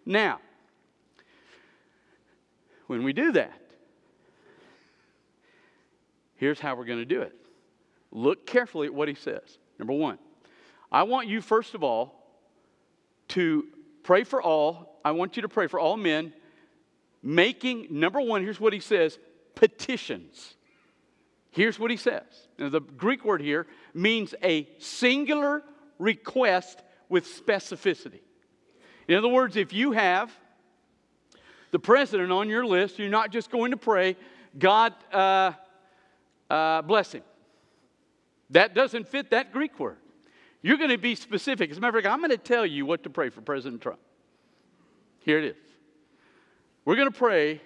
Now, 0.06 0.40
when 2.86 3.02
we 3.02 3.12
do 3.12 3.32
that, 3.32 3.60
here's 6.36 6.60
how 6.60 6.76
we're 6.76 6.84
going 6.84 7.00
to 7.00 7.04
do 7.04 7.22
it. 7.22 7.34
Look 8.12 8.46
carefully 8.46 8.86
at 8.86 8.94
what 8.94 9.08
he 9.08 9.14
says. 9.14 9.58
Number 9.78 9.92
one, 9.92 10.18
I 10.90 11.02
want 11.02 11.26
you, 11.26 11.40
first 11.40 11.74
of 11.74 11.82
all, 11.82 12.14
to 13.28 13.66
pray 14.04 14.22
for 14.22 14.40
all. 14.40 14.95
I 15.06 15.12
want 15.12 15.36
you 15.36 15.42
to 15.42 15.48
pray 15.48 15.68
for 15.68 15.78
all 15.78 15.96
men, 15.96 16.32
making, 17.22 17.86
number 17.90 18.20
one, 18.20 18.42
here's 18.42 18.58
what 18.58 18.72
he 18.72 18.80
says 18.80 19.20
petitions. 19.54 20.56
Here's 21.52 21.78
what 21.78 21.92
he 21.92 21.96
says. 21.96 22.24
Now, 22.58 22.70
the 22.70 22.80
Greek 22.80 23.24
word 23.24 23.40
here 23.40 23.68
means 23.94 24.34
a 24.42 24.68
singular 24.78 25.62
request 26.00 26.82
with 27.08 27.24
specificity. 27.24 28.18
In 29.06 29.16
other 29.16 29.28
words, 29.28 29.54
if 29.54 29.72
you 29.72 29.92
have 29.92 30.36
the 31.70 31.78
president 31.78 32.32
on 32.32 32.48
your 32.48 32.66
list, 32.66 32.98
you're 32.98 33.08
not 33.08 33.30
just 33.30 33.48
going 33.48 33.70
to 33.70 33.76
pray, 33.76 34.16
God 34.58 34.92
uh, 35.12 35.52
uh, 36.50 36.82
bless 36.82 37.12
him. 37.12 37.22
That 38.50 38.74
doesn't 38.74 39.06
fit 39.06 39.30
that 39.30 39.52
Greek 39.52 39.78
word. 39.78 39.98
You're 40.62 40.78
going 40.78 40.90
to 40.90 40.98
be 40.98 41.14
specific. 41.14 41.70
As 41.70 41.78
a 41.78 41.80
matter 41.80 41.96
of 41.96 42.02
fact, 42.02 42.12
I'm 42.12 42.18
going 42.18 42.30
to 42.32 42.38
tell 42.38 42.66
you 42.66 42.84
what 42.84 43.04
to 43.04 43.10
pray 43.10 43.30
for 43.30 43.40
President 43.40 43.80
Trump. 43.80 44.00
Here 45.26 45.40
it 45.40 45.44
is. 45.44 45.56
We're 46.84 46.94
going 46.94 47.10
to 47.10 47.18
pray 47.18 47.60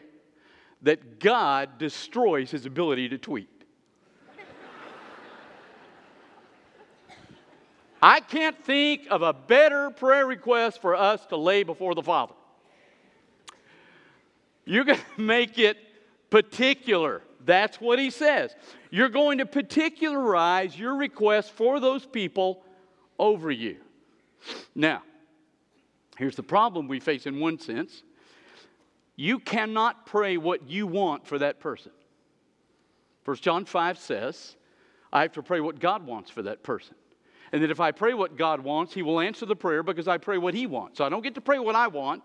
that 0.80 1.20
God 1.20 1.76
destroys 1.76 2.50
his 2.50 2.64
ability 2.64 3.10
to 3.10 3.18
tweet. 3.18 3.48
I 8.02 8.20
can't 8.20 8.58
think 8.64 9.08
of 9.10 9.20
a 9.20 9.34
better 9.34 9.90
prayer 9.90 10.26
request 10.26 10.80
for 10.80 10.96
us 10.96 11.26
to 11.26 11.36
lay 11.36 11.62
before 11.62 11.94
the 11.94 12.02
Father. 12.02 12.32
You're 14.64 14.84
going 14.84 14.98
to 15.16 15.20
make 15.20 15.58
it 15.58 15.76
particular. 16.30 17.20
That's 17.44 17.78
what 17.78 17.98
he 17.98 18.08
says. 18.08 18.56
You're 18.90 19.10
going 19.10 19.36
to 19.36 19.44
particularize 19.44 20.78
your 20.78 20.94
request 20.94 21.52
for 21.52 21.78
those 21.78 22.06
people 22.06 22.62
over 23.18 23.50
you. 23.50 23.76
Now, 24.74 25.02
here's 26.20 26.36
the 26.36 26.42
problem 26.42 26.86
we 26.86 27.00
face 27.00 27.26
in 27.26 27.40
one 27.40 27.58
sense 27.58 28.02
you 29.16 29.38
cannot 29.38 30.06
pray 30.06 30.38
what 30.38 30.68
you 30.68 30.86
want 30.86 31.26
for 31.26 31.38
that 31.38 31.60
person. 31.60 31.92
1 33.26 33.36
John 33.36 33.66
5 33.66 33.98
says, 33.98 34.56
I 35.12 35.22
have 35.22 35.32
to 35.32 35.42
pray 35.42 35.60
what 35.60 35.78
God 35.78 36.06
wants 36.06 36.30
for 36.30 36.40
that 36.42 36.62
person. 36.62 36.94
And 37.52 37.62
that 37.62 37.70
if 37.70 37.80
I 37.80 37.92
pray 37.92 38.14
what 38.14 38.38
God 38.38 38.60
wants, 38.60 38.94
He 38.94 39.02
will 39.02 39.20
answer 39.20 39.44
the 39.44 39.56
prayer 39.56 39.82
because 39.82 40.08
I 40.08 40.16
pray 40.16 40.38
what 40.38 40.54
He 40.54 40.66
wants. 40.66 40.98
So 40.98 41.04
I 41.04 41.10
don't 41.10 41.22
get 41.22 41.34
to 41.34 41.42
pray 41.42 41.58
what 41.58 41.74
I 41.74 41.88
want 41.88 42.24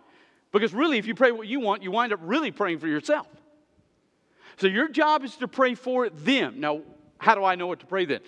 because 0.54 0.74
really, 0.74 0.98
if 0.98 1.06
you 1.06 1.16
pray 1.16 1.34
what 1.34 1.48
you 1.48 1.60
want, 1.60 1.84
you 1.84 1.92
wind 1.92 2.14
up 2.14 2.20
really 2.24 2.52
praying 2.52 2.80
for 2.80 2.88
yourself. 2.88 3.28
So 4.56 4.68
your 4.68 4.88
job 4.88 5.26
is 5.26 5.36
to 5.38 5.50
pray 5.50 5.76
for 5.76 6.10
them. 6.10 6.62
Now, 6.62 6.82
how 7.18 7.36
do 7.36 7.44
I 7.44 7.56
know 7.56 7.68
what 7.68 7.82
to 7.82 7.86
pray 7.86 8.06
then? 8.06 8.22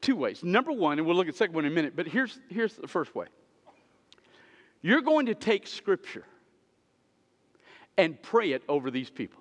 Two 0.00 0.14
ways. 0.14 0.44
Number 0.44 0.70
one, 0.70 0.98
and 0.98 1.06
we'll 1.08 1.16
look 1.16 1.26
at 1.26 1.34
the 1.34 1.38
second 1.38 1.56
one 1.56 1.64
in 1.64 1.72
a 1.72 1.74
minute, 1.74 1.96
but 1.96 2.06
here's, 2.06 2.38
here's 2.48 2.74
the 2.74 2.86
first 2.86 3.16
way. 3.16 3.26
You're 4.84 5.00
going 5.00 5.26
to 5.26 5.34
take 5.34 5.66
Scripture 5.66 6.26
and 7.96 8.20
pray 8.20 8.52
it 8.52 8.62
over 8.68 8.90
these 8.90 9.08
people. 9.08 9.40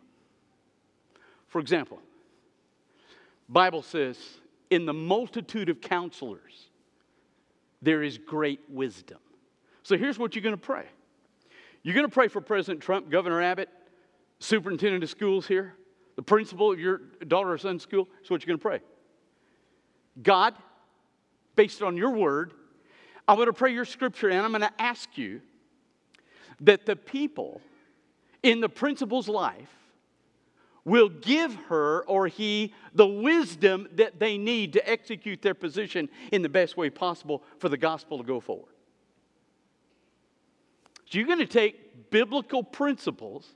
For 1.49 1.59
example, 1.59 1.99
Bible 3.49 3.81
says 3.81 4.17
in 4.69 4.85
the 4.85 4.93
multitude 4.93 5.67
of 5.67 5.81
counselors, 5.81 6.69
there 7.81 8.01
is 8.03 8.17
great 8.17 8.61
wisdom. 8.69 9.17
So 9.83 9.97
here's 9.97 10.17
what 10.17 10.33
you're 10.33 10.43
going 10.43 10.55
to 10.55 10.57
pray 10.57 10.85
you're 11.83 11.93
going 11.93 12.07
to 12.07 12.13
pray 12.13 12.29
for 12.29 12.39
President 12.39 12.79
Trump, 12.79 13.09
Governor 13.09 13.41
Abbott, 13.41 13.67
superintendent 14.39 15.03
of 15.03 15.09
schools 15.09 15.45
here, 15.45 15.75
the 16.15 16.23
principal 16.23 16.71
of 16.71 16.79
your 16.79 17.01
daughter 17.27 17.51
or 17.51 17.57
son's 17.57 17.83
school. 17.83 18.07
That's 18.15 18.29
what 18.29 18.45
you're 18.45 18.55
going 18.55 18.59
to 18.59 18.63
pray. 18.63 18.79
God, 20.21 20.55
based 21.57 21.81
on 21.81 21.97
your 21.97 22.11
word, 22.11 22.53
I'm 23.27 23.37
going 23.37 23.47
to 23.47 23.53
pray 23.53 23.73
your 23.73 23.85
scripture 23.85 24.29
and 24.29 24.41
I'm 24.41 24.51
going 24.51 24.61
to 24.61 24.81
ask 24.81 25.17
you 25.17 25.41
that 26.61 26.85
the 26.85 26.95
people 26.95 27.61
in 28.41 28.59
the 28.59 28.69
principal's 28.69 29.27
life 29.27 29.69
will 30.85 31.09
give 31.09 31.55
her 31.67 32.03
or 32.07 32.27
he 32.27 32.73
the 32.93 33.07
wisdom 33.07 33.87
that 33.93 34.19
they 34.19 34.37
need 34.37 34.73
to 34.73 34.89
execute 34.89 35.41
their 35.41 35.53
position 35.53 36.09
in 36.31 36.41
the 36.41 36.49
best 36.49 36.75
way 36.75 36.89
possible 36.89 37.41
for 37.59 37.69
the 37.69 37.77
gospel 37.77 38.17
to 38.17 38.23
go 38.23 38.39
forward. 38.39 38.73
So 41.09 41.17
you're 41.17 41.27
going 41.27 41.39
to 41.39 41.45
take 41.45 42.09
biblical 42.09 42.63
principles 42.63 43.47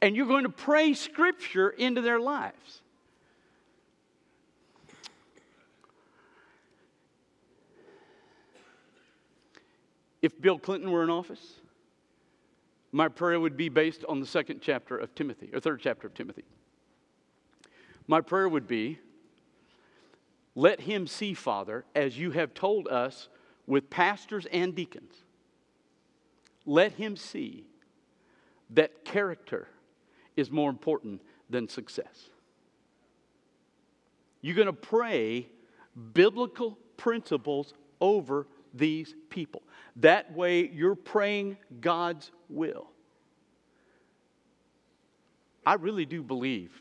and 0.00 0.16
you're 0.16 0.26
going 0.26 0.44
to 0.44 0.50
pray 0.50 0.94
scripture 0.94 1.70
into 1.70 2.00
their 2.00 2.20
lives. 2.20 2.80
If 10.24 10.40
Bill 10.40 10.58
Clinton 10.58 10.90
were 10.90 11.02
in 11.02 11.10
office, 11.10 11.56
my 12.92 13.08
prayer 13.08 13.38
would 13.38 13.58
be 13.58 13.68
based 13.68 14.06
on 14.08 14.20
the 14.20 14.26
second 14.26 14.62
chapter 14.62 14.96
of 14.96 15.14
Timothy, 15.14 15.50
or 15.52 15.60
third 15.60 15.80
chapter 15.82 16.06
of 16.06 16.14
Timothy. 16.14 16.44
My 18.06 18.22
prayer 18.22 18.48
would 18.48 18.66
be 18.66 18.98
let 20.54 20.80
him 20.80 21.06
see, 21.06 21.34
Father, 21.34 21.84
as 21.94 22.16
you 22.16 22.30
have 22.30 22.54
told 22.54 22.88
us 22.88 23.28
with 23.66 23.90
pastors 23.90 24.46
and 24.50 24.74
deacons, 24.74 25.12
let 26.64 26.92
him 26.92 27.18
see 27.18 27.66
that 28.70 29.04
character 29.04 29.68
is 30.38 30.50
more 30.50 30.70
important 30.70 31.20
than 31.50 31.68
success. 31.68 32.30
You're 34.40 34.56
going 34.56 34.68
to 34.68 34.72
pray 34.72 35.48
biblical 36.14 36.78
principles 36.96 37.74
over 38.00 38.46
these 38.72 39.14
people. 39.28 39.60
That 39.96 40.34
way, 40.34 40.68
you're 40.68 40.94
praying 40.94 41.56
God's 41.80 42.30
will. 42.48 42.88
I 45.64 45.74
really 45.74 46.04
do 46.04 46.22
believe, 46.22 46.72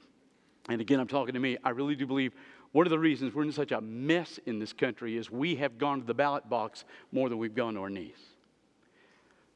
and 0.67 0.82
again, 0.82 1.00
I'm 1.00 1.08
talking 1.08 1.34
to 1.34 1.39
me, 1.39 1.58
I 1.63 1.70
really 1.70 1.96
do 1.96 2.05
believe 2.05 2.34
one 2.74 2.88
of 2.88 2.89
the 2.89 3.00
reasons 3.00 3.34
we're 3.34 3.43
in 3.43 3.51
such 3.51 3.72
a 3.72 3.79
mess 3.79 4.39
in 4.46 4.60
this 4.60 4.74
country 4.74 5.15
is 5.15 5.29
we 5.29 5.55
have 5.55 5.77
gone 5.77 6.01
to 6.01 6.05
the 6.05 6.13
ballot 6.13 6.50
box 6.50 6.86
more 7.12 7.29
than 7.29 7.38
we've 7.38 7.55
gone 7.55 7.75
to 7.75 7.82
our 7.82 7.89
knees. 7.89 8.17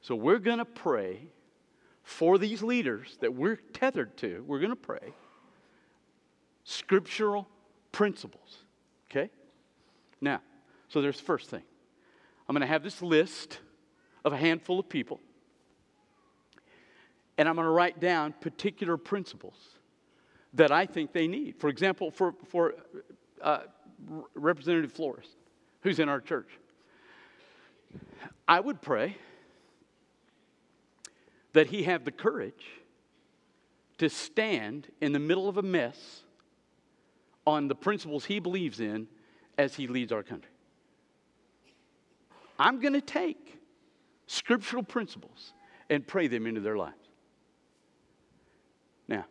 So 0.02 0.16
we're 0.16 0.40
going 0.40 0.60
to 0.60 0.66
pray 0.66 1.28
for 2.04 2.38
these 2.38 2.62
leaders 2.62 3.18
that 3.22 3.34
we're 3.34 3.58
tethered 3.74 4.16
to. 4.18 4.44
We're 4.48 4.60
going 4.60 4.70
to 4.70 4.76
pray 4.76 5.14
scriptural 6.64 7.48
principles. 7.92 8.60
Okay? 9.10 9.32
Now, 10.22 10.42
so 10.88 11.02
there's 11.02 11.18
the 11.18 11.26
first 11.26 11.50
thing. 11.50 11.64
I'm 12.48 12.54
going 12.54 12.62
to 12.62 12.68
have 12.68 12.84
this 12.84 13.02
list 13.02 13.60
of 14.24 14.34
a 14.34 14.38
handful 14.38 14.80
of 14.80 14.88
people, 14.88 15.20
and 17.38 17.48
I'm 17.48 17.56
going 17.56 17.66
to 17.66 17.72
write 17.72 18.00
down 18.00 18.34
particular 18.40 18.98
principles 18.98 19.56
that 20.54 20.72
I 20.72 20.86
think 20.86 21.14
they 21.14 21.28
need. 21.28 21.60
For 21.60 21.70
example, 21.70 22.10
for, 22.10 22.34
for 22.48 22.74
uh, 23.42 23.60
Representative 24.34 24.92
Flores, 24.92 25.28
who's 25.82 26.00
in 26.00 26.10
our 26.10 26.22
church, 26.22 26.50
I 28.48 28.60
would 28.60 28.82
pray 28.82 29.18
that 31.54 31.68
he 31.68 31.84
have 31.84 32.06
the 32.06 32.12
courage 32.12 32.66
to 33.98 34.10
stand 34.10 34.88
in 35.02 35.12
the 35.12 35.20
middle 35.20 35.50
of 35.50 35.58
a 35.58 35.62
mess 35.62 36.22
on 37.46 37.68
the 37.68 37.76
principles 37.76 38.26
he 38.26 38.40
believes 38.40 38.80
in 38.80 39.08
as 39.58 39.76
he 39.76 39.88
leads 39.88 40.12
our 40.12 40.24
country. 40.24 40.52
I'm 42.60 42.80
going 42.80 42.94
to 42.94 43.02
take 43.02 43.60
scriptural 44.26 44.84
principles 44.84 45.54
and 45.90 46.06
pray 46.06 46.28
them 46.28 46.48
into 46.48 46.62
their 46.62 46.78
lives. 46.78 46.96
Now, 49.08 49.26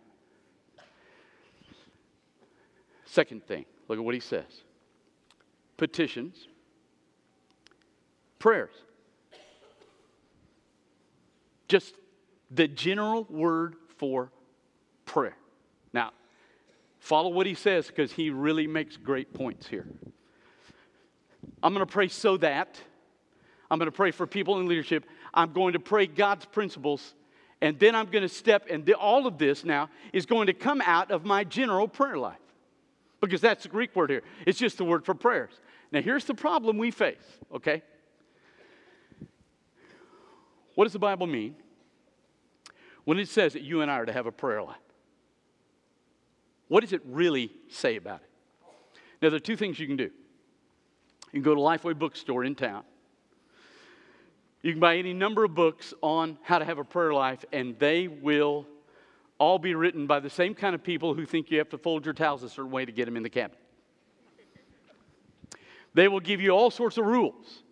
second 3.04 3.46
thing, 3.46 3.66
look 3.88 3.98
at 3.98 4.04
what 4.04 4.14
he 4.14 4.20
says 4.20 4.62
petitions, 5.76 6.48
prayers. 8.38 8.74
Just 11.68 11.96
the 12.50 12.68
general 12.68 13.24
word 13.24 13.74
for 13.98 14.30
prayer. 15.04 15.36
Now, 15.92 16.12
follow 17.00 17.28
what 17.30 17.46
he 17.46 17.54
says 17.54 17.88
because 17.88 18.12
he 18.12 18.30
really 18.30 18.66
makes 18.66 18.96
great 18.96 19.34
points 19.34 19.66
here. 19.66 19.86
I'm 21.62 21.74
going 21.74 21.84
to 21.84 21.92
pray 21.92 22.08
so 22.08 22.36
that 22.38 22.78
I'm 23.70 23.78
going 23.78 23.86
to 23.86 23.96
pray 23.96 24.10
for 24.10 24.26
people 24.26 24.60
in 24.60 24.66
leadership. 24.66 25.04
I'm 25.34 25.52
going 25.52 25.72
to 25.72 25.80
pray 25.80 26.06
God's 26.06 26.44
principles. 26.46 27.14
And 27.60 27.78
then 27.78 27.94
I'm 27.94 28.06
going 28.06 28.22
to 28.22 28.28
step, 28.28 28.66
and 28.70 28.88
all 28.92 29.26
of 29.26 29.38
this 29.38 29.64
now 29.64 29.88
is 30.12 30.26
going 30.26 30.46
to 30.48 30.52
come 30.52 30.82
out 30.82 31.10
of 31.10 31.24
my 31.24 31.42
general 31.42 31.88
prayer 31.88 32.18
life. 32.18 32.36
Because 33.20 33.40
that's 33.40 33.62
the 33.62 33.70
Greek 33.70 33.96
word 33.96 34.10
here. 34.10 34.22
It's 34.46 34.58
just 34.58 34.76
the 34.76 34.84
word 34.84 35.04
for 35.04 35.14
prayers. 35.14 35.52
Now, 35.90 36.02
here's 36.02 36.24
the 36.24 36.34
problem 36.34 36.76
we 36.76 36.90
face, 36.90 37.16
okay? 37.54 37.82
What 40.74 40.84
does 40.84 40.92
the 40.92 40.98
Bible 40.98 41.26
mean 41.26 41.56
when 43.04 43.18
it 43.18 43.28
says 43.28 43.54
that 43.54 43.62
you 43.62 43.80
and 43.80 43.90
I 43.90 43.94
are 43.94 44.06
to 44.06 44.12
have 44.12 44.26
a 44.26 44.32
prayer 44.32 44.62
life? 44.62 44.76
What 46.68 46.82
does 46.82 46.92
it 46.92 47.00
really 47.06 47.50
say 47.70 47.96
about 47.96 48.20
it? 48.20 48.30
Now, 49.22 49.30
there 49.30 49.36
are 49.36 49.40
two 49.40 49.56
things 49.56 49.78
you 49.78 49.86
can 49.86 49.96
do. 49.96 50.10
You 51.32 51.32
can 51.32 51.42
go 51.42 51.54
to 51.54 51.60
Lifeway 51.60 51.98
Bookstore 51.98 52.44
in 52.44 52.54
town 52.54 52.84
you 54.66 54.72
can 54.72 54.80
buy 54.80 54.96
any 54.96 55.12
number 55.12 55.44
of 55.44 55.54
books 55.54 55.94
on 56.02 56.36
how 56.42 56.58
to 56.58 56.64
have 56.64 56.78
a 56.78 56.84
prayer 56.84 57.14
life, 57.14 57.44
and 57.52 57.78
they 57.78 58.08
will 58.08 58.66
all 59.38 59.60
be 59.60 59.76
written 59.76 60.08
by 60.08 60.18
the 60.18 60.28
same 60.28 60.56
kind 60.56 60.74
of 60.74 60.82
people 60.82 61.14
who 61.14 61.24
think 61.24 61.52
you 61.52 61.58
have 61.58 61.68
to 61.68 61.78
fold 61.78 62.04
your 62.04 62.14
towels 62.14 62.42
a 62.42 62.48
certain 62.48 62.72
way 62.72 62.84
to 62.84 62.90
get 62.90 63.04
them 63.04 63.16
in 63.16 63.22
the 63.22 63.30
cabinet. 63.30 63.60
They 65.94 66.08
will 66.08 66.18
give 66.18 66.40
you 66.40 66.50
all 66.50 66.72
sorts 66.72 66.98
of 66.98 67.04
rules. 67.04 67.62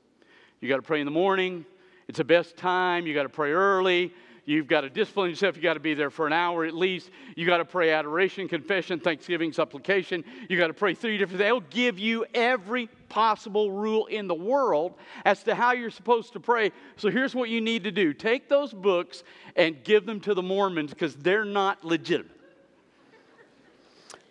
You 0.61 0.69
got 0.69 0.77
to 0.77 0.83
pray 0.83 1.01
in 1.01 1.05
the 1.05 1.11
morning, 1.11 1.67
it's 2.07 2.19
the 2.19 2.25
best 2.25 2.57
time, 2.57 3.09
you 3.09 3.13
got 3.13 3.25
to 3.25 3.29
pray 3.29 3.51
early, 3.51 4.13
You've 4.47 4.67
got 4.67 4.83
to 4.83 4.91
discipline 4.91 5.31
yourself. 5.31 5.57
You've 5.57 5.63
got 5.63 5.75
to 5.75 5.81
be 5.81 5.95
there 5.95 6.11
for 6.11 6.27
an 6.27 6.33
hour 6.33 6.65
at 6.65 6.75
least. 6.75 7.11
You 7.35 7.47
got 7.47 7.59
to 7.59 7.65
pray 7.65 7.93
adoration, 7.93 8.47
confession, 8.47 9.01
thanksgiving, 9.01 9.53
supplication. 9.53 10.23
You 10.49 10.59
got 10.59 10.67
to 10.67 10.75
pray 10.75 10.95
three 10.95 11.17
different. 11.17 11.39
They'll 11.39 11.61
give 11.61 11.99
you 11.99 12.27
every 12.35 12.91
possible 13.15 13.71
rule 13.71 14.07
in 14.07 14.27
the 14.27 14.35
world 14.35 14.95
as 15.25 15.45
to 15.45 15.55
how 15.55 15.71
you're 15.71 15.89
supposed 15.89 16.33
to 16.33 16.41
pray. 16.41 16.73
So 16.97 17.11
here's 17.11 17.33
what 17.33 17.49
you 17.49 17.61
need 17.61 17.85
to 17.85 17.93
do: 17.93 18.13
take 18.13 18.49
those 18.49 18.73
books 18.73 19.23
and 19.55 19.85
give 19.85 20.05
them 20.05 20.19
to 20.23 20.35
the 20.35 20.43
Mormons 20.43 20.91
because 20.91 21.15
they're 21.15 21.45
not 21.45 21.85
legitimate. 21.85 22.33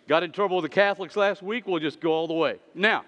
Got 0.06 0.22
in 0.22 0.32
trouble 0.32 0.56
with 0.56 0.64
the 0.64 0.68
Catholics 0.68 1.16
last 1.16 1.42
week. 1.42 1.66
We'll 1.66 1.80
just 1.80 1.98
go 1.98 2.12
all 2.12 2.26
the 2.26 2.34
way 2.34 2.58
now. 2.74 3.06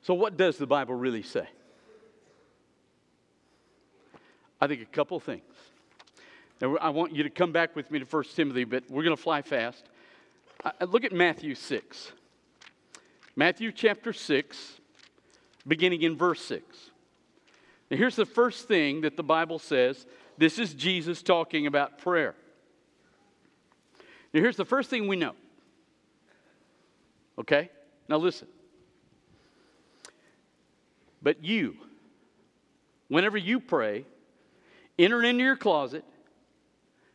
So, 0.00 0.14
what 0.14 0.38
does 0.38 0.56
the 0.56 0.66
Bible 0.66 0.94
really 0.94 1.22
say? 1.22 1.46
I 4.58 4.66
think 4.66 4.80
a 4.80 4.86
couple 4.86 5.20
things. 5.20 5.42
Now, 6.60 6.76
I 6.76 6.90
want 6.90 7.14
you 7.14 7.22
to 7.22 7.30
come 7.30 7.52
back 7.52 7.74
with 7.74 7.90
me 7.90 7.98
to 7.98 8.04
1 8.04 8.24
Timothy, 8.34 8.64
but 8.64 8.84
we're 8.90 9.02
going 9.02 9.16
to 9.16 9.22
fly 9.22 9.40
fast. 9.42 9.84
Uh, 10.62 10.72
look 10.86 11.04
at 11.04 11.12
Matthew 11.12 11.54
6. 11.54 12.12
Matthew 13.34 13.72
chapter 13.72 14.12
6, 14.12 14.80
beginning 15.66 16.02
in 16.02 16.16
verse 16.16 16.44
6. 16.44 16.90
Now, 17.90 17.96
here's 17.96 18.16
the 18.16 18.26
first 18.26 18.68
thing 18.68 19.00
that 19.02 19.16
the 19.16 19.22
Bible 19.22 19.58
says. 19.58 20.06
This 20.36 20.58
is 20.58 20.74
Jesus 20.74 21.22
talking 21.22 21.66
about 21.66 21.98
prayer. 21.98 22.34
Now, 24.34 24.40
here's 24.40 24.56
the 24.56 24.64
first 24.66 24.90
thing 24.90 25.08
we 25.08 25.16
know. 25.16 25.34
Okay? 27.38 27.70
Now, 28.06 28.18
listen. 28.18 28.48
But 31.22 31.42
you, 31.42 31.76
whenever 33.08 33.38
you 33.38 33.60
pray, 33.60 34.04
enter 34.98 35.22
into 35.22 35.42
your 35.42 35.56
closet, 35.56 36.04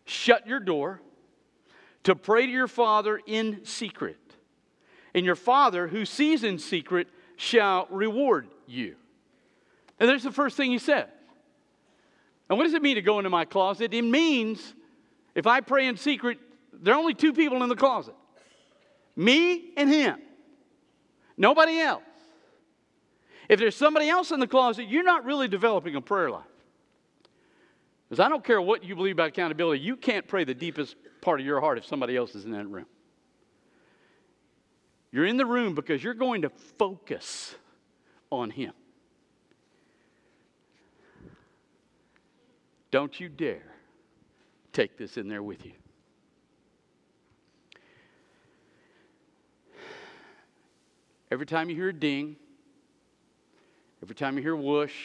shut 0.06 0.48
your 0.48 0.60
door, 0.60 1.02
to 2.04 2.16
pray 2.16 2.46
to 2.46 2.52
your 2.52 2.68
Father 2.68 3.20
in 3.26 3.66
secret. 3.66 4.18
And 5.14 5.26
your 5.26 5.36
Father, 5.36 5.88
who 5.88 6.06
sees 6.06 6.44
in 6.44 6.60
secret, 6.60 7.08
shall 7.36 7.88
reward 7.90 8.48
you. 8.68 8.96
And 10.00 10.08
there's 10.08 10.24
the 10.24 10.32
first 10.32 10.56
thing 10.58 10.72
he 10.72 10.78
said. 10.78 11.10
And 12.50 12.58
what 12.58 12.66
does 12.66 12.74
it 12.74 12.82
mean 12.82 12.96
to 12.96 13.02
go 13.02 13.18
into 13.20 13.30
my 13.30 13.46
closet? 13.46 13.94
It 13.94 14.04
means 14.04 14.76
if 15.34 15.48
I 15.48 15.62
pray 15.62 15.88
in 15.88 15.98
secret, 15.98 16.38
there 16.74 16.94
are 16.94 16.98
only 16.98 17.14
two 17.14 17.34
people 17.34 17.64
in 17.64 17.70
the 17.70 17.76
closet 17.76 18.16
Me 19.16 19.72
and 19.78 19.90
him. 19.90 20.20
Nobody 21.38 21.80
else. 21.80 22.04
If 23.50 23.60
there's 23.60 23.76
somebody 23.76 24.10
else 24.10 24.32
in 24.32 24.40
the 24.40 24.48
closet, 24.48 24.88
you're 24.88 25.04
not 25.04 25.26
really 25.26 25.48
developing 25.48 25.96
a 25.96 26.02
prayer 26.02 26.30
life. 26.30 26.44
Because 28.08 28.20
I 28.20 28.30
don't 28.30 28.44
care 28.44 28.62
what 28.62 28.84
you 28.84 28.96
believe 28.96 29.16
about 29.16 29.30
accountability, 29.30 29.82
you 29.82 29.96
can't 29.96 30.28
pray 30.28 30.44
the 30.44 30.54
deepest 30.54 30.96
part 31.22 31.40
of 31.40 31.46
your 31.46 31.60
heart 31.60 31.78
if 31.78 31.86
somebody 31.86 32.16
else 32.16 32.36
is 32.36 32.46
in 32.46 32.52
that 32.52 32.68
room. 32.68 32.86
You're 35.12 35.26
in 35.26 35.38
the 35.38 35.46
room 35.46 35.76
because 35.76 36.04
you're 36.04 36.14
going 36.14 36.44
to 36.44 36.50
focus 36.50 37.56
on 38.32 38.50
Him. 38.52 38.74
Don't 42.92 43.20
you 43.20 43.28
dare 43.28 43.64
take 44.72 44.98
this 44.98 45.18
in 45.18 45.28
there 45.28 45.42
with 45.42 45.66
you. 45.66 45.72
Every 51.32 51.46
time 51.46 51.70
you 51.70 51.76
hear 51.76 51.90
a 51.90 51.94
ding, 51.94 52.36
every 54.04 54.16
time 54.16 54.38
you 54.38 54.44
hear 54.44 54.56
whoosh, 54.56 54.96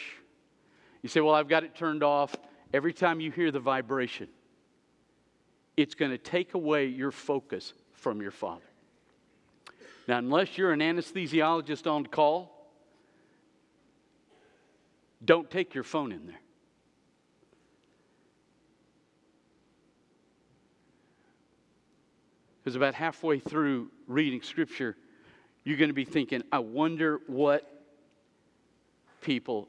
you 1.01 1.09
say, 1.09 1.19
Well, 1.19 1.33
I've 1.33 1.47
got 1.47 1.63
it 1.63 1.73
turned 1.73 2.03
off. 2.03 2.35
Every 2.73 2.93
time 2.93 3.19
you 3.19 3.31
hear 3.31 3.51
the 3.51 3.59
vibration, 3.59 4.27
it's 5.75 5.95
going 5.95 6.11
to 6.11 6.17
take 6.17 6.53
away 6.53 6.87
your 6.87 7.11
focus 7.11 7.73
from 7.93 8.21
your 8.21 8.31
Father. 8.31 8.61
Now, 10.07 10.17
unless 10.17 10.57
you're 10.57 10.71
an 10.71 10.79
anesthesiologist 10.79 11.89
on 11.89 12.05
call, 12.05 12.69
don't 15.23 15.49
take 15.49 15.73
your 15.73 15.83
phone 15.83 16.11
in 16.11 16.25
there. 16.25 16.39
Because 22.63 22.75
about 22.75 22.93
halfway 22.93 23.39
through 23.39 23.89
reading 24.07 24.41
Scripture, 24.41 24.95
you're 25.63 25.77
going 25.77 25.89
to 25.89 25.93
be 25.93 26.05
thinking, 26.05 26.43
I 26.51 26.59
wonder 26.59 27.19
what 27.27 27.67
people 29.21 29.67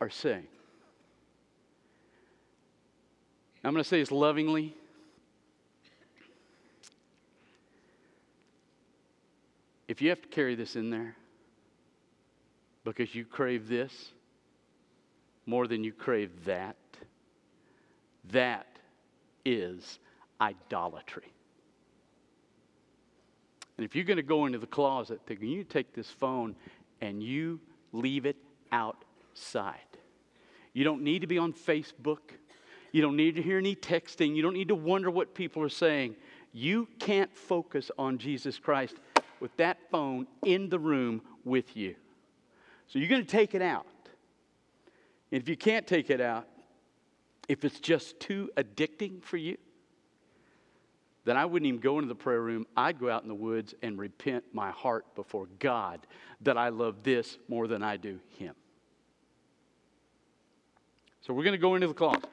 are 0.00 0.10
saying. 0.10 0.46
I'm 3.64 3.72
going 3.72 3.82
to 3.82 3.88
say 3.88 4.00
this 4.00 4.12
lovingly. 4.12 4.76
If 9.88 10.02
you 10.02 10.10
have 10.10 10.20
to 10.20 10.28
carry 10.28 10.54
this 10.54 10.76
in 10.76 10.90
there 10.90 11.16
because 12.84 13.14
you 13.14 13.24
crave 13.24 13.68
this 13.68 14.12
more 15.46 15.66
than 15.66 15.82
you 15.82 15.92
crave 15.92 16.44
that, 16.44 16.76
that 18.30 18.66
is 19.46 19.98
idolatry. 20.40 21.32
And 23.78 23.84
if 23.84 23.96
you're 23.96 24.04
going 24.04 24.18
to 24.18 24.22
go 24.22 24.44
into 24.44 24.58
the 24.58 24.66
closet, 24.66 25.20
then 25.26 25.38
you 25.40 25.64
take 25.64 25.94
this 25.94 26.10
phone 26.10 26.54
and 27.00 27.22
you 27.22 27.60
leave 27.92 28.26
it 28.26 28.36
outside. 28.72 29.78
You 30.74 30.84
don't 30.84 31.02
need 31.02 31.20
to 31.20 31.26
be 31.26 31.38
on 31.38 31.52
Facebook. 31.52 32.18
You 32.94 33.02
don't 33.02 33.16
need 33.16 33.34
to 33.34 33.42
hear 33.42 33.58
any 33.58 33.74
texting. 33.74 34.36
You 34.36 34.42
don't 34.42 34.54
need 34.54 34.68
to 34.68 34.76
wonder 34.76 35.10
what 35.10 35.34
people 35.34 35.60
are 35.64 35.68
saying. 35.68 36.14
You 36.52 36.86
can't 37.00 37.36
focus 37.36 37.90
on 37.98 38.18
Jesus 38.18 38.56
Christ 38.56 38.94
with 39.40 39.56
that 39.56 39.78
phone 39.90 40.28
in 40.44 40.68
the 40.68 40.78
room 40.78 41.20
with 41.44 41.76
you. 41.76 41.96
So 42.86 43.00
you're 43.00 43.08
going 43.08 43.24
to 43.24 43.28
take 43.28 43.56
it 43.56 43.62
out. 43.62 43.84
And 45.32 45.42
if 45.42 45.48
you 45.48 45.56
can't 45.56 45.88
take 45.88 46.08
it 46.08 46.20
out, 46.20 46.46
if 47.48 47.64
it's 47.64 47.80
just 47.80 48.20
too 48.20 48.48
addicting 48.56 49.24
for 49.24 49.38
you, 49.38 49.56
then 51.24 51.36
I 51.36 51.46
wouldn't 51.46 51.66
even 51.66 51.80
go 51.80 51.96
into 51.96 52.06
the 52.06 52.14
prayer 52.14 52.42
room. 52.42 52.64
I'd 52.76 53.00
go 53.00 53.10
out 53.10 53.24
in 53.24 53.28
the 53.28 53.34
woods 53.34 53.74
and 53.82 53.98
repent 53.98 54.44
my 54.52 54.70
heart 54.70 55.16
before 55.16 55.48
God 55.58 56.06
that 56.42 56.56
I 56.56 56.68
love 56.68 57.02
this 57.02 57.38
more 57.48 57.66
than 57.66 57.82
I 57.82 57.96
do 57.96 58.20
Him. 58.38 58.54
So 61.22 61.34
we're 61.34 61.42
going 61.42 61.54
to 61.54 61.58
go 61.58 61.74
into 61.74 61.88
the 61.88 61.94
closet. 61.94 62.28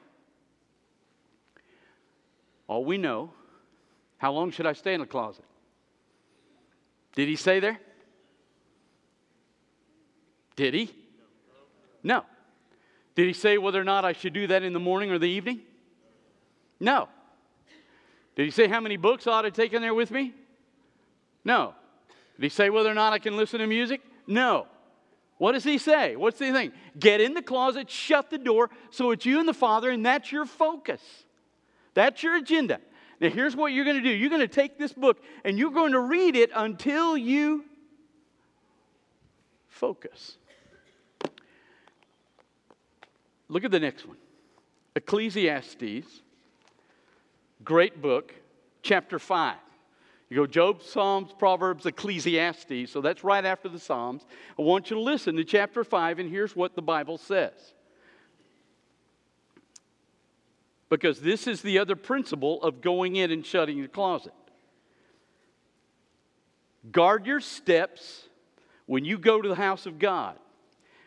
All 2.72 2.86
we 2.86 2.96
know, 2.96 3.30
how 4.16 4.32
long 4.32 4.50
should 4.50 4.64
I 4.64 4.72
stay 4.72 4.94
in 4.94 5.00
the 5.00 5.06
closet? 5.06 5.44
Did 7.14 7.28
he 7.28 7.36
say 7.36 7.60
there? 7.60 7.78
Did 10.56 10.72
he? 10.72 10.90
No. 12.02 12.24
Did 13.14 13.26
he 13.26 13.34
say 13.34 13.58
whether 13.58 13.78
or 13.78 13.84
not 13.84 14.06
I 14.06 14.14
should 14.14 14.32
do 14.32 14.46
that 14.46 14.62
in 14.62 14.72
the 14.72 14.80
morning 14.80 15.10
or 15.10 15.18
the 15.18 15.28
evening? 15.28 15.60
No. 16.80 17.10
Did 18.36 18.44
he 18.46 18.50
say 18.50 18.68
how 18.68 18.80
many 18.80 18.96
books 18.96 19.26
I 19.26 19.32
ought 19.32 19.42
to 19.42 19.50
take 19.50 19.74
in 19.74 19.82
there 19.82 19.92
with 19.92 20.10
me? 20.10 20.32
No. 21.44 21.74
Did 22.36 22.44
he 22.44 22.48
say 22.48 22.70
whether 22.70 22.90
or 22.90 22.94
not 22.94 23.12
I 23.12 23.18
can 23.18 23.36
listen 23.36 23.60
to 23.60 23.66
music? 23.66 24.00
No. 24.26 24.66
What 25.36 25.52
does 25.52 25.64
he 25.64 25.76
say? 25.76 26.16
What's 26.16 26.38
the 26.38 26.50
thing? 26.52 26.72
Get 26.98 27.20
in 27.20 27.34
the 27.34 27.42
closet, 27.42 27.90
shut 27.90 28.30
the 28.30 28.38
door, 28.38 28.70
so 28.90 29.10
it's 29.10 29.26
you 29.26 29.40
and 29.40 29.46
the 29.46 29.52
Father, 29.52 29.90
and 29.90 30.06
that's 30.06 30.32
your 30.32 30.46
focus. 30.46 31.02
That's 31.94 32.22
your 32.22 32.36
agenda. 32.36 32.80
Now, 33.20 33.28
here's 33.28 33.54
what 33.54 33.72
you're 33.72 33.84
going 33.84 33.96
to 33.96 34.02
do 34.02 34.10
you're 34.10 34.30
going 34.30 34.40
to 34.40 34.48
take 34.48 34.78
this 34.78 34.92
book 34.92 35.22
and 35.44 35.58
you're 35.58 35.70
going 35.70 35.92
to 35.92 36.00
read 36.00 36.36
it 36.36 36.50
until 36.54 37.16
you 37.16 37.64
focus. 39.68 40.36
Look 43.48 43.64
at 43.64 43.70
the 43.70 43.80
next 43.80 44.06
one 44.06 44.16
Ecclesiastes 44.96 46.22
Great 47.64 48.02
book, 48.02 48.34
chapter 48.82 49.18
5. 49.18 49.56
You 50.30 50.36
go 50.36 50.46
Job, 50.46 50.82
Psalms, 50.82 51.32
Proverbs, 51.38 51.86
Ecclesiastes. 51.86 52.90
So 52.90 53.00
that's 53.00 53.22
right 53.22 53.44
after 53.44 53.68
the 53.68 53.78
Psalms. 53.78 54.26
I 54.58 54.62
want 54.62 54.90
you 54.90 54.96
to 54.96 55.02
listen 55.02 55.36
to 55.36 55.44
chapter 55.44 55.84
5, 55.84 56.18
and 56.18 56.30
here's 56.30 56.56
what 56.56 56.74
the 56.74 56.82
Bible 56.82 57.18
says. 57.18 57.74
Because 60.92 61.20
this 61.20 61.46
is 61.46 61.62
the 61.62 61.78
other 61.78 61.96
principle 61.96 62.62
of 62.62 62.82
going 62.82 63.16
in 63.16 63.30
and 63.30 63.46
shutting 63.46 63.80
the 63.80 63.88
closet. 63.88 64.34
Guard 66.90 67.24
your 67.24 67.40
steps 67.40 68.28
when 68.84 69.02
you 69.02 69.16
go 69.16 69.40
to 69.40 69.48
the 69.48 69.54
house 69.54 69.86
of 69.86 69.98
God. 69.98 70.36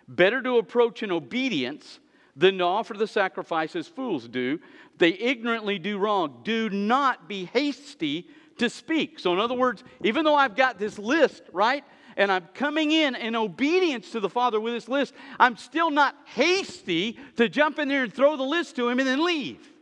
Better 0.07 0.41
to 0.41 0.57
approach 0.57 1.03
in 1.03 1.11
obedience 1.11 1.99
than 2.35 2.57
to 2.57 2.63
offer 2.63 2.95
the 2.95 3.05
sacrifice 3.05 3.75
as 3.75 3.87
fools 3.87 4.27
do. 4.27 4.59
They 4.97 5.11
ignorantly 5.11 5.77
do 5.77 5.99
wrong. 5.99 6.41
Do 6.43 6.67
not 6.71 7.29
be 7.29 7.45
hasty 7.53 8.27
to 8.57 8.71
speak. 8.71 9.19
So, 9.19 9.33
in 9.33 9.39
other 9.39 9.53
words, 9.53 9.83
even 10.03 10.25
though 10.25 10.33
I've 10.33 10.55
got 10.55 10.79
this 10.79 10.97
list, 10.97 11.43
right? 11.53 11.83
And 12.17 12.31
I'm 12.31 12.47
coming 12.55 12.91
in 12.91 13.13
in 13.13 13.35
obedience 13.35 14.09
to 14.13 14.19
the 14.19 14.29
Father 14.29 14.59
with 14.59 14.73
this 14.73 14.87
list, 14.87 15.13
I'm 15.39 15.57
still 15.57 15.91
not 15.91 16.15
hasty 16.25 17.19
to 17.35 17.47
jump 17.47 17.77
in 17.77 17.87
there 17.87 18.01
and 18.01 18.11
throw 18.11 18.35
the 18.35 18.41
list 18.41 18.77
to 18.77 18.89
him 18.89 18.97
and 18.97 19.07
then 19.07 19.23
leave. 19.23 19.73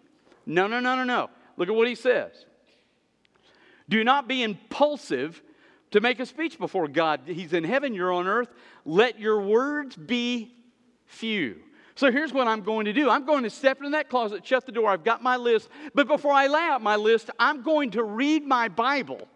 No, 0.45 0.67
no, 0.67 0.79
no, 0.79 0.95
no, 0.95 1.03
no. 1.03 1.29
Look 1.57 1.69
at 1.69 1.75
what 1.75 1.87
he 1.87 1.95
says. 1.95 2.31
Do 3.89 4.03
not 4.03 4.27
be 4.27 4.43
impulsive 4.43 5.41
to 5.91 6.01
make 6.01 6.19
a 6.19 6.25
speech 6.25 6.57
before 6.57 6.87
God. 6.87 7.21
He's 7.25 7.53
in 7.53 7.63
heaven, 7.63 7.93
you're 7.93 8.11
on 8.11 8.27
earth. 8.27 8.49
Let 8.85 9.19
your 9.19 9.41
words 9.41 9.95
be 9.95 10.53
few. 11.05 11.57
So 11.95 12.11
here's 12.11 12.33
what 12.33 12.47
I'm 12.47 12.61
going 12.61 12.85
to 12.85 12.93
do 12.93 13.09
I'm 13.09 13.25
going 13.25 13.43
to 13.43 13.49
step 13.49 13.83
in 13.83 13.91
that 13.91 14.09
closet, 14.09 14.45
shut 14.45 14.65
the 14.65 14.71
door. 14.71 14.89
I've 14.89 15.03
got 15.03 15.21
my 15.21 15.37
list. 15.37 15.69
But 15.93 16.07
before 16.07 16.33
I 16.33 16.47
lay 16.47 16.61
out 16.61 16.81
my 16.81 16.95
list, 16.95 17.29
I'm 17.37 17.61
going 17.61 17.91
to 17.91 18.03
read 18.03 18.45
my 18.45 18.67
Bible 18.67 19.27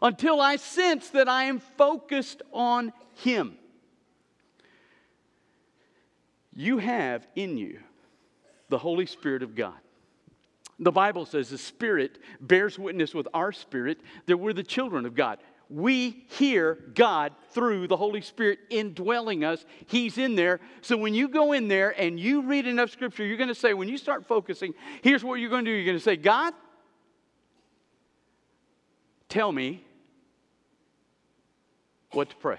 until 0.00 0.40
I 0.40 0.56
sense 0.56 1.10
that 1.10 1.28
I 1.28 1.44
am 1.44 1.58
focused 1.58 2.42
on 2.52 2.92
Him. 3.16 3.56
You 6.54 6.78
have 6.78 7.26
in 7.36 7.58
you 7.58 7.80
the 8.68 8.78
Holy 8.78 9.06
Spirit 9.06 9.42
of 9.42 9.54
God. 9.54 9.78
The 10.78 10.92
Bible 10.92 11.26
says 11.26 11.50
the 11.50 11.58
Spirit 11.58 12.18
bears 12.40 12.78
witness 12.78 13.14
with 13.14 13.28
our 13.34 13.52
spirit 13.52 13.98
that 14.26 14.36
we're 14.36 14.52
the 14.52 14.62
children 14.62 15.06
of 15.06 15.14
God 15.14 15.38
we 15.70 16.24
hear 16.30 16.78
God 16.94 17.32
through 17.50 17.88
the 17.88 17.96
Holy 17.96 18.22
Spirit 18.22 18.58
indwelling 18.70 19.44
us. 19.44 19.64
He's 19.86 20.16
in 20.16 20.34
there. 20.34 20.60
So 20.80 20.96
when 20.96 21.14
you 21.14 21.28
go 21.28 21.52
in 21.52 21.68
there 21.68 21.90
and 22.00 22.18
you 22.18 22.42
read 22.42 22.66
enough 22.66 22.90
scripture, 22.90 23.24
you're 23.24 23.36
going 23.36 23.48
to 23.48 23.54
say, 23.54 23.74
when 23.74 23.88
you 23.88 23.98
start 23.98 24.26
focusing, 24.26 24.72
here's 25.02 25.22
what 25.22 25.40
you're 25.40 25.50
going 25.50 25.64
to 25.64 25.70
do. 25.70 25.74
You're 25.74 25.84
going 25.84 25.98
to 25.98 26.02
say, 26.02 26.16
God, 26.16 26.54
tell 29.28 29.52
me 29.52 29.84
what 32.12 32.30
to 32.30 32.36
pray. 32.36 32.58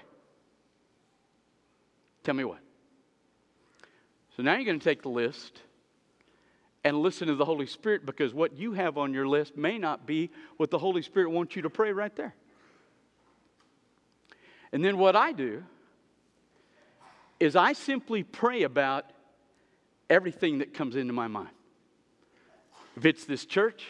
Tell 2.22 2.34
me 2.34 2.44
what. 2.44 2.60
So 4.36 4.44
now 4.44 4.54
you're 4.54 4.64
going 4.64 4.78
to 4.78 4.84
take 4.84 5.02
the 5.02 5.08
list 5.08 5.60
and 6.84 6.98
listen 6.98 7.28
to 7.28 7.34
the 7.34 7.44
Holy 7.44 7.66
Spirit 7.66 8.06
because 8.06 8.32
what 8.32 8.56
you 8.56 8.72
have 8.72 8.96
on 8.96 9.12
your 9.12 9.28
list 9.28 9.56
may 9.56 9.78
not 9.78 10.06
be 10.06 10.30
what 10.56 10.70
the 10.70 10.78
Holy 10.78 11.02
Spirit 11.02 11.30
wants 11.30 11.54
you 11.56 11.62
to 11.62 11.70
pray 11.70 11.92
right 11.92 12.14
there. 12.16 12.34
And 14.72 14.84
then 14.84 14.98
what 14.98 15.16
I 15.16 15.32
do 15.32 15.62
is 17.38 17.56
I 17.56 17.72
simply 17.72 18.22
pray 18.22 18.62
about 18.62 19.06
everything 20.08 20.58
that 20.58 20.74
comes 20.74 20.96
into 20.96 21.12
my 21.12 21.28
mind. 21.28 21.50
If 22.96 23.04
it's 23.04 23.24
this 23.24 23.44
church, 23.44 23.84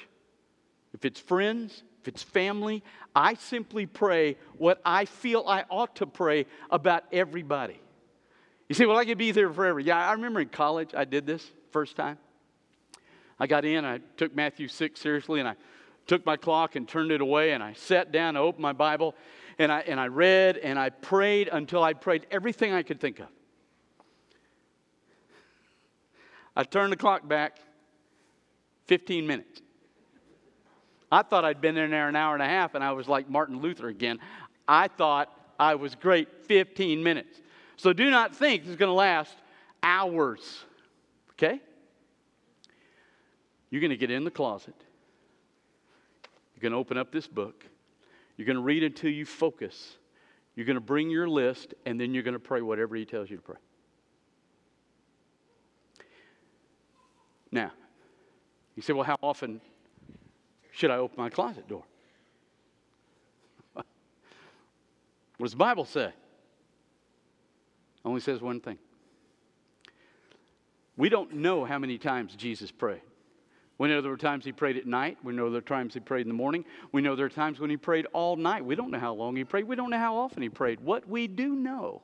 if 0.94 1.04
it's 1.04 1.20
friends, 1.20 1.82
if 2.00 2.08
it's 2.08 2.22
family, 2.22 2.82
I 3.14 3.34
simply 3.34 3.86
pray 3.86 4.36
what 4.56 4.80
I 4.84 5.04
feel 5.04 5.44
I 5.46 5.64
ought 5.68 5.96
to 5.96 6.06
pray 6.06 6.46
about 6.70 7.04
everybody. 7.12 7.80
You 8.68 8.74
say, 8.74 8.86
well, 8.86 8.96
I 8.96 9.04
could 9.04 9.18
be 9.18 9.32
there 9.32 9.52
forever. 9.52 9.80
Yeah, 9.80 10.08
I 10.08 10.12
remember 10.12 10.40
in 10.40 10.48
college 10.48 10.90
I 10.94 11.04
did 11.04 11.26
this 11.26 11.44
first 11.72 11.96
time. 11.96 12.18
I 13.40 13.46
got 13.46 13.64
in, 13.64 13.86
I 13.86 14.00
took 14.18 14.36
Matthew 14.36 14.68
6 14.68 15.00
seriously, 15.00 15.40
and 15.40 15.48
I 15.48 15.56
took 16.06 16.26
my 16.26 16.36
clock 16.36 16.76
and 16.76 16.86
turned 16.86 17.10
it 17.10 17.22
away, 17.22 17.52
and 17.52 17.62
I 17.62 17.72
sat 17.72 18.12
down, 18.12 18.36
I 18.36 18.40
opened 18.40 18.62
my 18.62 18.74
Bible, 18.74 19.14
and 19.58 19.72
I, 19.72 19.80
and 19.80 19.98
I 19.98 20.08
read, 20.08 20.58
and 20.58 20.78
I 20.78 20.90
prayed 20.90 21.48
until 21.48 21.82
I 21.82 21.94
prayed 21.94 22.26
everything 22.30 22.74
I 22.74 22.82
could 22.82 23.00
think 23.00 23.18
of. 23.18 23.28
I 26.54 26.64
turned 26.64 26.92
the 26.92 26.96
clock 26.96 27.26
back 27.26 27.58
15 28.86 29.26
minutes. 29.26 29.62
I 31.10 31.22
thought 31.22 31.44
I'd 31.44 31.60
been 31.60 31.76
in 31.76 31.90
there 31.90 32.08
an 32.08 32.16
hour 32.16 32.34
and 32.34 32.42
a 32.42 32.46
half, 32.46 32.74
and 32.74 32.84
I 32.84 32.92
was 32.92 33.08
like 33.08 33.30
Martin 33.30 33.60
Luther 33.60 33.88
again. 33.88 34.18
I 34.68 34.88
thought 34.88 35.32
I 35.58 35.76
was 35.76 35.94
great 35.94 36.44
15 36.46 37.02
minutes. 37.02 37.40
So 37.76 37.92
do 37.92 38.10
not 38.10 38.36
think 38.36 38.62
this 38.62 38.70
is 38.70 38.76
going 38.76 38.90
to 38.90 38.94
last 38.94 39.34
hours. 39.82 40.64
Okay? 41.32 41.60
You're 43.70 43.80
going 43.80 43.90
to 43.90 43.96
get 43.96 44.10
in 44.10 44.24
the 44.24 44.30
closet. 44.30 44.74
You're 46.54 46.62
going 46.62 46.72
to 46.72 46.78
open 46.78 46.98
up 46.98 47.12
this 47.12 47.26
book. 47.26 47.64
You're 48.36 48.46
going 48.46 48.56
to 48.56 48.62
read 48.62 48.82
until 48.82 49.10
you 49.10 49.24
focus. 49.24 49.96
You're 50.54 50.66
going 50.66 50.74
to 50.74 50.80
bring 50.80 51.08
your 51.10 51.28
list, 51.28 51.74
and 51.86 52.00
then 52.00 52.12
you're 52.12 52.22
going 52.22 52.34
to 52.34 52.40
pray 52.40 52.60
whatever 52.60 52.96
he 52.96 53.04
tells 53.04 53.30
you 53.30 53.36
to 53.36 53.42
pray. 53.42 53.56
Now, 57.52 57.72
you 58.76 58.82
say, 58.82 58.92
well, 58.92 59.04
how 59.04 59.16
often 59.22 59.60
should 60.72 60.90
I 60.90 60.96
open 60.96 61.16
my 61.18 61.30
closet 61.30 61.68
door? 61.68 61.84
what 63.74 63.84
does 65.40 65.52
the 65.52 65.56
Bible 65.56 65.84
say? 65.84 66.12
Only 68.04 68.20
says 68.20 68.40
one 68.40 68.60
thing. 68.60 68.78
We 70.96 71.08
don't 71.08 71.34
know 71.36 71.64
how 71.64 71.78
many 71.78 71.98
times 71.98 72.34
Jesus 72.36 72.70
prayed. 72.70 73.02
We 73.80 73.88
know 73.88 74.02
there 74.02 74.10
were 74.10 74.18
times 74.18 74.44
he 74.44 74.52
prayed 74.52 74.76
at 74.76 74.84
night. 74.84 75.16
We 75.24 75.32
know 75.32 75.48
there 75.48 75.56
are 75.56 75.62
times 75.62 75.94
he 75.94 76.00
prayed 76.00 76.20
in 76.20 76.28
the 76.28 76.34
morning. 76.34 76.66
We 76.92 77.00
know 77.00 77.16
there 77.16 77.24
are 77.24 77.30
times 77.30 77.60
when 77.60 77.70
he 77.70 77.78
prayed 77.78 78.04
all 78.12 78.36
night. 78.36 78.62
We 78.62 78.74
don't 78.74 78.90
know 78.90 78.98
how 78.98 79.14
long 79.14 79.36
he 79.36 79.44
prayed. 79.44 79.64
We 79.64 79.74
don't 79.74 79.88
know 79.88 79.98
how 79.98 80.16
often 80.16 80.42
he 80.42 80.50
prayed. 80.50 80.80
What 80.80 81.08
we 81.08 81.26
do 81.26 81.54
know 81.54 82.02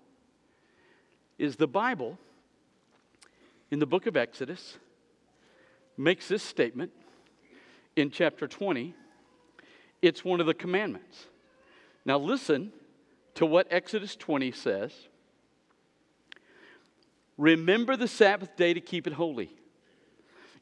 is 1.36 1.56
the 1.56 1.66
Bible 1.66 2.16
in 3.70 3.78
the 3.78 3.84
book 3.84 4.06
of 4.06 4.16
Exodus 4.16 4.78
makes 5.98 6.28
this 6.28 6.42
statement 6.42 6.92
in 7.94 8.10
chapter 8.10 8.48
20. 8.48 8.94
It's 10.00 10.24
one 10.24 10.40
of 10.40 10.46
the 10.46 10.54
commandments. 10.54 11.26
Now, 12.06 12.16
listen 12.16 12.72
to 13.34 13.44
what 13.44 13.66
Exodus 13.70 14.16
20 14.16 14.50
says. 14.50 14.92
Remember 17.36 17.98
the 17.98 18.08
Sabbath 18.08 18.56
day 18.56 18.72
to 18.72 18.80
keep 18.80 19.06
it 19.06 19.12
holy. 19.12 19.50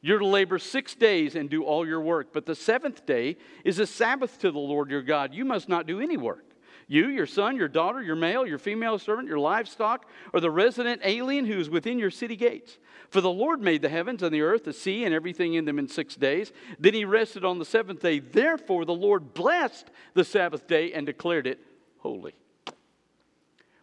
You're 0.05 0.19
to 0.19 0.27
labor 0.27 0.59
six 0.59 0.93
days 0.93 1.33
and 1.33 1.49
do 1.49 1.63
all 1.63 1.83
your 1.83 1.99
work, 1.99 2.27
but 2.31 2.45
the 2.45 2.53
seventh 2.53 3.07
day 3.07 3.37
is 3.63 3.79
a 3.79 3.87
Sabbath 3.87 4.37
to 4.41 4.51
the 4.51 4.59
Lord 4.59 4.91
your 4.91 5.01
God. 5.01 5.33
You 5.33 5.45
must 5.45 5.67
not 5.67 5.87
do 5.87 5.99
any 5.99 6.15
work. 6.15 6.45
You, 6.87 7.07
your 7.07 7.25
son, 7.25 7.57
your 7.57 7.67
daughter, 7.67 8.03
your 8.03 8.15
male, 8.15 8.45
your 8.45 8.59
female 8.59 8.99
servant, 8.99 9.27
your 9.27 9.39
livestock, 9.39 10.05
or 10.31 10.39
the 10.39 10.51
resident 10.51 11.01
alien 11.03 11.47
who 11.47 11.59
is 11.59 11.71
within 11.71 11.97
your 11.97 12.11
city 12.11 12.35
gates. 12.35 12.77
For 13.09 13.19
the 13.19 13.31
Lord 13.31 13.61
made 13.61 13.81
the 13.81 13.89
heavens 13.89 14.21
and 14.21 14.31
the 14.31 14.43
earth, 14.43 14.65
the 14.65 14.73
sea, 14.73 15.05
and 15.05 15.11
everything 15.11 15.55
in 15.55 15.65
them 15.65 15.79
in 15.79 15.87
six 15.87 16.15
days. 16.15 16.51
Then 16.77 16.93
he 16.93 17.03
rested 17.03 17.43
on 17.43 17.57
the 17.57 17.65
seventh 17.65 18.03
day. 18.03 18.19
Therefore, 18.19 18.85
the 18.85 18.93
Lord 18.93 19.33
blessed 19.33 19.89
the 20.13 20.23
Sabbath 20.23 20.67
day 20.67 20.93
and 20.93 21.07
declared 21.07 21.47
it 21.47 21.59
holy. 21.97 22.35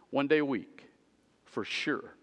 One 0.09 0.29
day 0.29 0.37
a 0.37 0.45
week, 0.45 0.85
for 1.43 1.65
sure, 1.65 2.15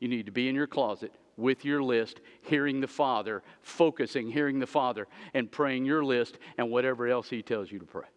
you 0.00 0.08
need 0.08 0.24
to 0.24 0.32
be 0.32 0.48
in 0.48 0.54
your 0.54 0.66
closet 0.66 1.12
with 1.38 1.64
your 1.64 1.82
list, 1.82 2.20
hearing 2.42 2.80
the 2.80 2.86
Father, 2.86 3.42
focusing, 3.62 4.30
hearing 4.30 4.58
the 4.58 4.66
Father, 4.66 5.06
and 5.32 5.50
praying 5.50 5.86
your 5.86 6.04
list 6.04 6.38
and 6.58 6.70
whatever 6.70 7.06
else 7.06 7.30
He 7.30 7.42
tells 7.42 7.72
you 7.72 7.78
to 7.78 7.86
pray. 7.86 8.08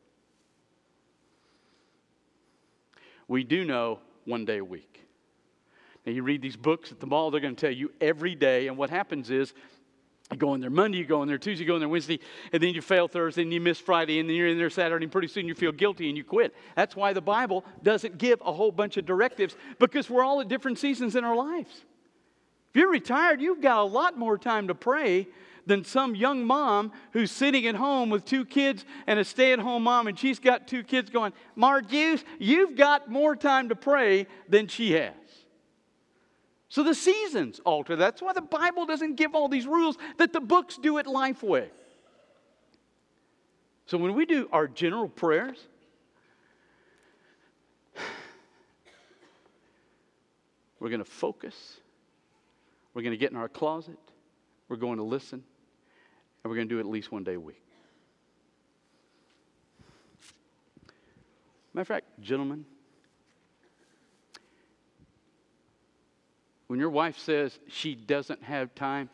We 3.28 3.46
do 3.46 3.64
know 3.64 4.00
one 4.26 4.44
day 4.44 4.58
a 4.58 4.66
week. 4.66 5.08
Now, 6.06 6.12
you 6.12 6.24
read 6.24 6.42
these 6.42 6.58
books 6.58 6.92
at 6.92 7.00
the 7.00 7.06
mall, 7.06 7.30
they're 7.32 7.40
going 7.40 7.56
to 7.56 7.62
tell 7.62 7.74
you 7.74 7.92
every 8.02 8.34
day, 8.34 8.68
and 8.68 8.76
what 8.76 8.90
happens 8.90 9.30
is 9.30 9.54
you 10.32 10.38
go 10.38 10.56
in 10.56 10.62
there 10.62 10.70
Monday, 10.70 10.98
you 10.98 11.06
go 11.06 11.22
in 11.22 11.28
there 11.28 11.38
Tuesday, 11.38 11.64
you 11.64 11.68
go 11.68 11.76
in 11.76 11.80
there 11.80 11.90
Wednesday, 11.90 12.20
and 12.52 12.64
then 12.64 12.74
you 12.74 12.82
fail 12.82 13.08
Thursday, 13.08 13.44
and 13.44 13.54
you 13.54 13.62
miss 13.62 13.80
Friday, 13.80 14.20
and 14.20 14.28
then 14.28 14.36
you're 14.36 14.48
in 14.48 14.58
there 14.58 14.70
Saturday, 14.70 15.06
and 15.06 15.12
pretty 15.12 15.28
soon 15.28 15.48
you 15.48 15.54
feel 15.54 15.72
guilty 15.72 16.08
and 16.08 16.18
you 16.18 16.24
quit. 16.24 16.56
That's 16.76 16.96
why 16.96 17.14
the 17.14 17.22
Bible 17.22 17.64
doesn't 17.84 18.18
give 18.18 18.42
a 18.42 18.52
whole 18.52 18.72
bunch 18.72 18.98
of 18.98 19.06
directives 19.06 19.56
because 19.78 20.10
we're 20.10 20.24
all 20.24 20.42
at 20.42 20.48
different 20.48 20.80
seasons 20.80 21.16
in 21.16 21.24
our 21.24 21.36
lives. 21.36 21.86
If 22.72 22.78
you're 22.80 22.90
retired, 22.90 23.42
you've 23.42 23.60
got 23.60 23.82
a 23.82 23.84
lot 23.84 24.18
more 24.18 24.38
time 24.38 24.70
to 24.70 24.76
pray 24.76 25.28
than 25.66 25.84
some 25.84 26.16
young 26.16 26.46
mom 26.46 26.94
who's 27.12 27.30
sitting 27.30 27.68
at 27.68 27.76
home 27.76 28.10
with 28.10 28.24
two 28.24 28.46
kids 28.46 28.86
and 29.08 29.20
a 29.20 29.26
stay 29.26 29.52
at 29.52 29.60
home 29.60 29.84
mom, 29.84 30.08
and 30.08 30.18
she's 30.18 30.40
got 30.40 30.70
two 30.70 30.82
kids 30.82 31.10
going, 31.10 31.34
you, 31.90 32.18
you've 32.40 32.78
got 32.78 33.12
more 33.12 33.36
time 33.36 33.68
to 33.68 33.76
pray 33.76 34.26
than 34.48 34.68
she 34.68 34.94
has. 34.94 35.14
So 36.70 36.82
the 36.82 36.96
seasons 36.96 37.60
alter. 37.66 37.98
That's 37.98 38.22
why 38.22 38.32
the 38.32 38.40
Bible 38.40 38.86
doesn't 38.86 39.16
give 39.16 39.36
all 39.36 39.50
these 39.50 39.68
rules 39.68 39.98
that 40.18 40.32
the 40.32 40.40
books 40.40 40.78
do 40.82 40.98
at 40.98 41.08
Lifeway. 41.08 41.68
So 43.86 43.98
when 43.98 44.14
we 44.14 44.26
do 44.26 44.48
our 44.54 44.70
general 44.70 45.10
prayers, 45.10 45.58
we're 50.80 50.88
going 50.88 51.04
to 51.04 51.06
focus 51.06 51.82
we're 52.94 53.02
going 53.02 53.12
to 53.12 53.18
get 53.18 53.32
in 53.32 53.38
our 53.38 53.50
closet. 53.50 53.98
We're 54.68 54.78
going 54.78 54.98
to 54.98 55.04
listen. 55.04 55.44
And 56.44 56.50
we're 56.50 56.56
going 56.56 56.68
to 56.68 56.74
do 56.74 56.78
it 56.80 56.82
at 56.82 56.88
least 56.88 57.12
one 57.12 57.24
day 57.24 57.36
a 57.36 57.40
week. 57.40 57.62
Matter 61.74 61.82
of 61.82 61.88
fact, 61.88 62.06
gentlemen, 62.22 62.66
when 66.68 66.80
your 66.80 66.90
wife 66.90 67.18
says 67.18 67.60
she 67.68 67.96
doesn't 67.96 68.44
have 68.44 68.76
time, 68.76 69.10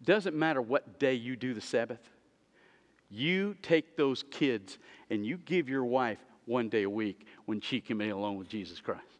it 0.00 0.06
doesn't 0.06 0.34
matter 0.34 0.62
what 0.62 0.98
day 0.98 1.14
you 1.14 1.36
do 1.36 1.52
the 1.52 1.60
Sabbath, 1.60 2.00
you 3.10 3.56
take 3.62 3.96
those 3.96 4.24
kids 4.30 4.78
and 5.10 5.26
you 5.26 5.36
give 5.36 5.68
your 5.68 5.84
wife 5.84 6.18
one 6.46 6.70
day 6.70 6.84
a 6.84 6.90
week 6.90 7.26
when 7.44 7.60
she 7.60 7.80
can 7.80 7.98
be 7.98 8.08
alone 8.08 8.36
with 8.36 8.48
Jesus 8.48 8.80
Christ. 8.80 9.11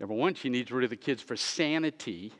Number 0.00 0.14
one, 0.14 0.34
she 0.34 0.48
needs 0.48 0.72
rid 0.72 0.84
of 0.84 0.90
the 0.90 0.96
kids 0.96 1.20
for 1.20 1.36
sanity. 1.36 2.32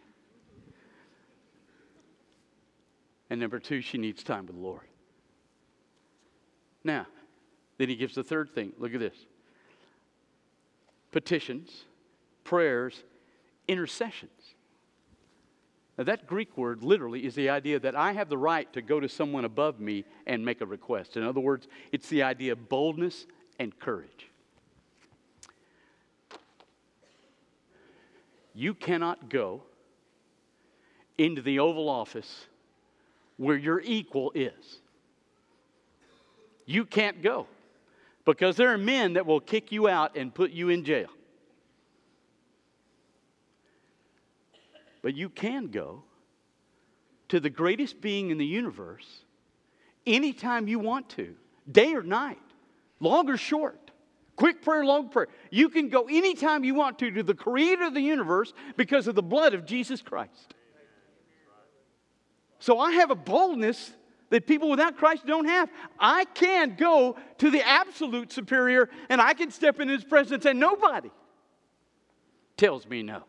And 3.29 3.39
number 3.39 3.59
two, 3.59 3.83
she 3.83 3.99
needs 3.99 4.25
time 4.25 4.47
with 4.47 4.57
the 4.57 4.63
Lord. 4.63 4.89
Now, 6.83 7.07
then 7.77 7.91
he 7.91 7.97
gives 7.97 8.15
the 8.15 8.25
third 8.25 8.55
thing. 8.55 8.73
Look 8.79 8.95
at 8.95 9.01
this 9.01 9.27
petitions, 11.13 11.85
prayers, 12.45 13.05
intercessions. 13.69 14.55
Now, 15.99 16.05
that 16.05 16.27
Greek 16.27 16.57
word 16.57 16.83
literally 16.83 17.27
is 17.27 17.35
the 17.35 17.51
idea 17.51 17.79
that 17.81 17.95
I 17.95 18.13
have 18.13 18.31
the 18.31 18.39
right 18.39 18.73
to 18.73 18.81
go 18.81 19.01
to 19.01 19.09
someone 19.09 19.45
above 19.45 19.81
me 19.81 20.05
and 20.27 20.43
make 20.43 20.63
a 20.63 20.67
request. 20.67 21.17
In 21.19 21.25
other 21.25 21.41
words, 21.41 21.69
it's 21.93 22.09
the 22.09 22.23
idea 22.23 22.53
of 22.53 22.71
boldness 22.71 23.27
and 23.59 23.79
courage. 23.79 24.30
You 28.55 28.75
cannot 28.75 29.29
go 29.29 29.63
into 31.19 31.43
the 31.43 31.59
Oval 31.59 31.89
Office 31.89 32.47
where 33.37 33.57
your 33.57 33.81
equal 33.81 34.33
is. 34.35 34.81
You 36.67 36.85
can't 36.85 37.23
go 37.23 37.47
because 38.25 38.57
there 38.57 38.73
are 38.73 38.79
men 38.79 39.15
that 39.15 39.27
will 39.27 39.41
kick 39.41 39.73
you 39.73 39.89
out 39.89 40.17
and 40.17 40.35
put 40.35 40.51
you 40.51 40.69
in 40.69 40.85
jail. 40.85 41.09
But 45.03 45.15
you 45.15 45.29
can 45.31 45.69
go 45.69 46.03
to 47.29 47.41
the 47.41 47.51
greatest 47.51 48.01
being 48.01 48.31
in 48.31 48.39
the 48.39 48.47
universe 48.47 49.25
anytime 50.07 50.69
you 50.69 50.79
want 50.79 51.09
to, 51.11 51.35
day 51.71 51.95
or 51.95 52.03
night, 52.03 52.39
long 53.01 53.29
or 53.31 53.37
short. 53.37 53.80
Quick 54.41 54.63
prayer, 54.63 54.87
long 54.87 55.11
prayer. 55.11 55.29
You 55.51 55.69
can 55.69 55.91
go 55.91 56.09
anytime 56.09 56.65
you 56.65 56.75
want 56.75 56.99
to 57.01 57.11
to 57.11 57.23
the 57.23 57.35
creator 57.35 57.85
of 57.85 57.93
the 57.93 58.01
universe 58.01 58.55
because 58.75 59.07
of 59.07 59.15
the 59.15 59.23
blood 59.23 59.53
of 59.53 59.67
Jesus 59.67 60.01
Christ. 60.01 60.55
So 62.59 62.79
I 62.79 62.93
have 62.93 63.11
a 63.11 63.15
boldness 63.15 63.93
that 64.31 64.47
people 64.47 64.71
without 64.71 64.97
Christ 64.97 65.27
don't 65.27 65.45
have. 65.45 65.69
I 65.99 66.25
can 66.25 66.75
go 66.77 67.17
to 67.37 67.51
the 67.51 67.61
absolute 67.69 68.33
superior 68.33 68.89
and 69.11 69.21
I 69.21 69.35
can 69.35 69.51
step 69.51 69.79
in 69.79 69.91
his 69.91 70.05
presence 70.05 70.47
and 70.47 70.59
nobody 70.59 71.11
tells 72.57 72.87
me 72.87 73.03
no. 73.03 73.25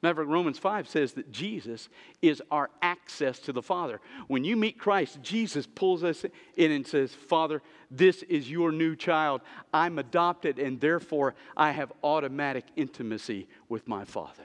Matter 0.00 0.12
of 0.12 0.26
fact, 0.26 0.32
Romans 0.32 0.58
5 0.58 0.88
says 0.88 1.12
that 1.14 1.32
Jesus 1.32 1.88
is 2.22 2.40
our 2.52 2.70
access 2.80 3.40
to 3.40 3.52
the 3.52 3.62
Father. 3.62 4.00
When 4.28 4.44
you 4.44 4.54
meet 4.54 4.78
Christ, 4.78 5.18
Jesus 5.22 5.66
pulls 5.66 6.04
us 6.04 6.24
in 6.56 6.70
and 6.70 6.86
says, 6.86 7.12
Father, 7.12 7.62
this 7.90 8.22
is 8.24 8.48
your 8.48 8.70
new 8.70 8.94
child. 8.94 9.40
I'm 9.74 9.98
adopted, 9.98 10.60
and 10.60 10.80
therefore 10.80 11.34
I 11.56 11.72
have 11.72 11.92
automatic 12.04 12.64
intimacy 12.76 13.48
with 13.68 13.88
my 13.88 14.04
Father. 14.04 14.44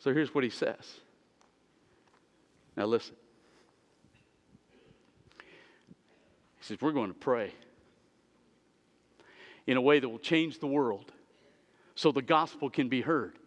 So 0.00 0.12
here's 0.12 0.34
what 0.34 0.42
he 0.42 0.50
says. 0.50 1.00
Now 2.76 2.86
listen. 2.86 3.14
He 5.38 6.64
says, 6.64 6.78
We're 6.80 6.92
going 6.92 7.12
to 7.12 7.18
pray 7.18 7.52
in 9.68 9.76
a 9.76 9.80
way 9.80 10.00
that 10.00 10.08
will 10.08 10.18
change 10.18 10.58
the 10.58 10.66
world 10.66 11.12
so 11.94 12.12
the 12.12 12.22
gospel 12.22 12.70
can 12.70 12.88
be 12.88 13.00
heard. 13.00 13.38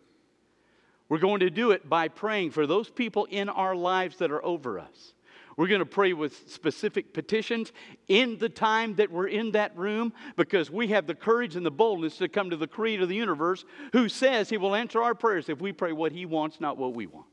We're 1.10 1.20
going 1.20 1.40
to 1.40 1.50
do 1.50 1.72
it 1.72 1.88
by 1.88 2.08
praying 2.08 2.52
for 2.52 2.68
those 2.68 2.90
people 2.90 3.26
in 3.26 3.50
our 3.50 3.76
lives 3.76 4.18
that 4.18 4.32
are 4.32 4.44
over 4.44 4.80
us. 4.80 5.14
We're 5.56 5.68
going 5.68 5.80
to 5.80 5.86
pray 5.86 6.14
with 6.14 6.52
specific 6.52 7.14
petitions 7.14 7.72
in 8.08 8.38
the 8.38 8.50
time 8.50 8.96
that 8.96 9.12
we're 9.12 9.28
in 9.28 9.52
that 9.52 9.76
room 9.76 10.14
because 10.36 10.70
we 10.70 10.90
have 10.90 11.08
the 11.08 11.16
courage 11.16 11.56
and 11.56 11.66
the 11.66 11.72
boldness 11.72 12.18
to 12.18 12.30
come 12.30 12.52
to 12.52 12.58
the 12.58 12.68
creator 12.68 13.04
of 13.04 13.10
the 13.10 13.16
universe 13.16 13.66
who 13.92 14.08
says 14.08 14.50
he 14.50 14.58
will 14.58 14.76
answer 14.76 15.02
our 15.02 15.16
prayers 15.16 15.50
if 15.50 15.60
we 15.60 15.72
pray 15.72 15.94
what 15.94 16.12
he 16.12 16.28
wants, 16.28 16.62
not 16.62 16.78
what 16.78 16.94
we 16.94 17.08
want. 17.08 17.26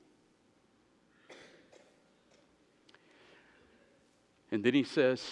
And 4.51 4.65
then 4.65 4.73
he 4.73 4.85
says, 4.85 5.23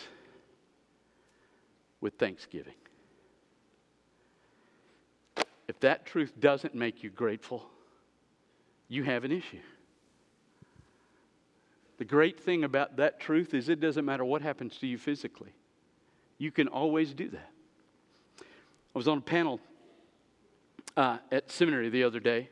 with 2.02 2.14
thanksgiving. 2.14 2.74
If 5.72 5.80
that 5.80 6.04
truth 6.04 6.38
doesn't 6.38 6.74
make 6.74 7.02
you 7.02 7.08
grateful, 7.08 7.64
you 8.88 9.04
have 9.04 9.24
an 9.24 9.32
issue. 9.32 9.60
The 11.96 12.04
great 12.04 12.38
thing 12.38 12.62
about 12.62 12.96
that 12.96 13.18
truth 13.18 13.54
is 13.54 13.70
it 13.70 13.80
doesn't 13.80 14.04
matter 14.04 14.22
what 14.22 14.42
happens 14.42 14.76
to 14.80 14.86
you 14.86 14.98
physically, 14.98 15.54
you 16.36 16.50
can 16.52 16.68
always 16.68 17.14
do 17.14 17.30
that. 17.30 17.50
I 18.38 18.98
was 18.98 19.08
on 19.08 19.16
a 19.16 19.22
panel 19.22 19.60
uh, 20.94 21.16
at 21.30 21.50
seminary 21.50 21.88
the 21.88 22.04
other 22.04 22.20
day 22.20 22.50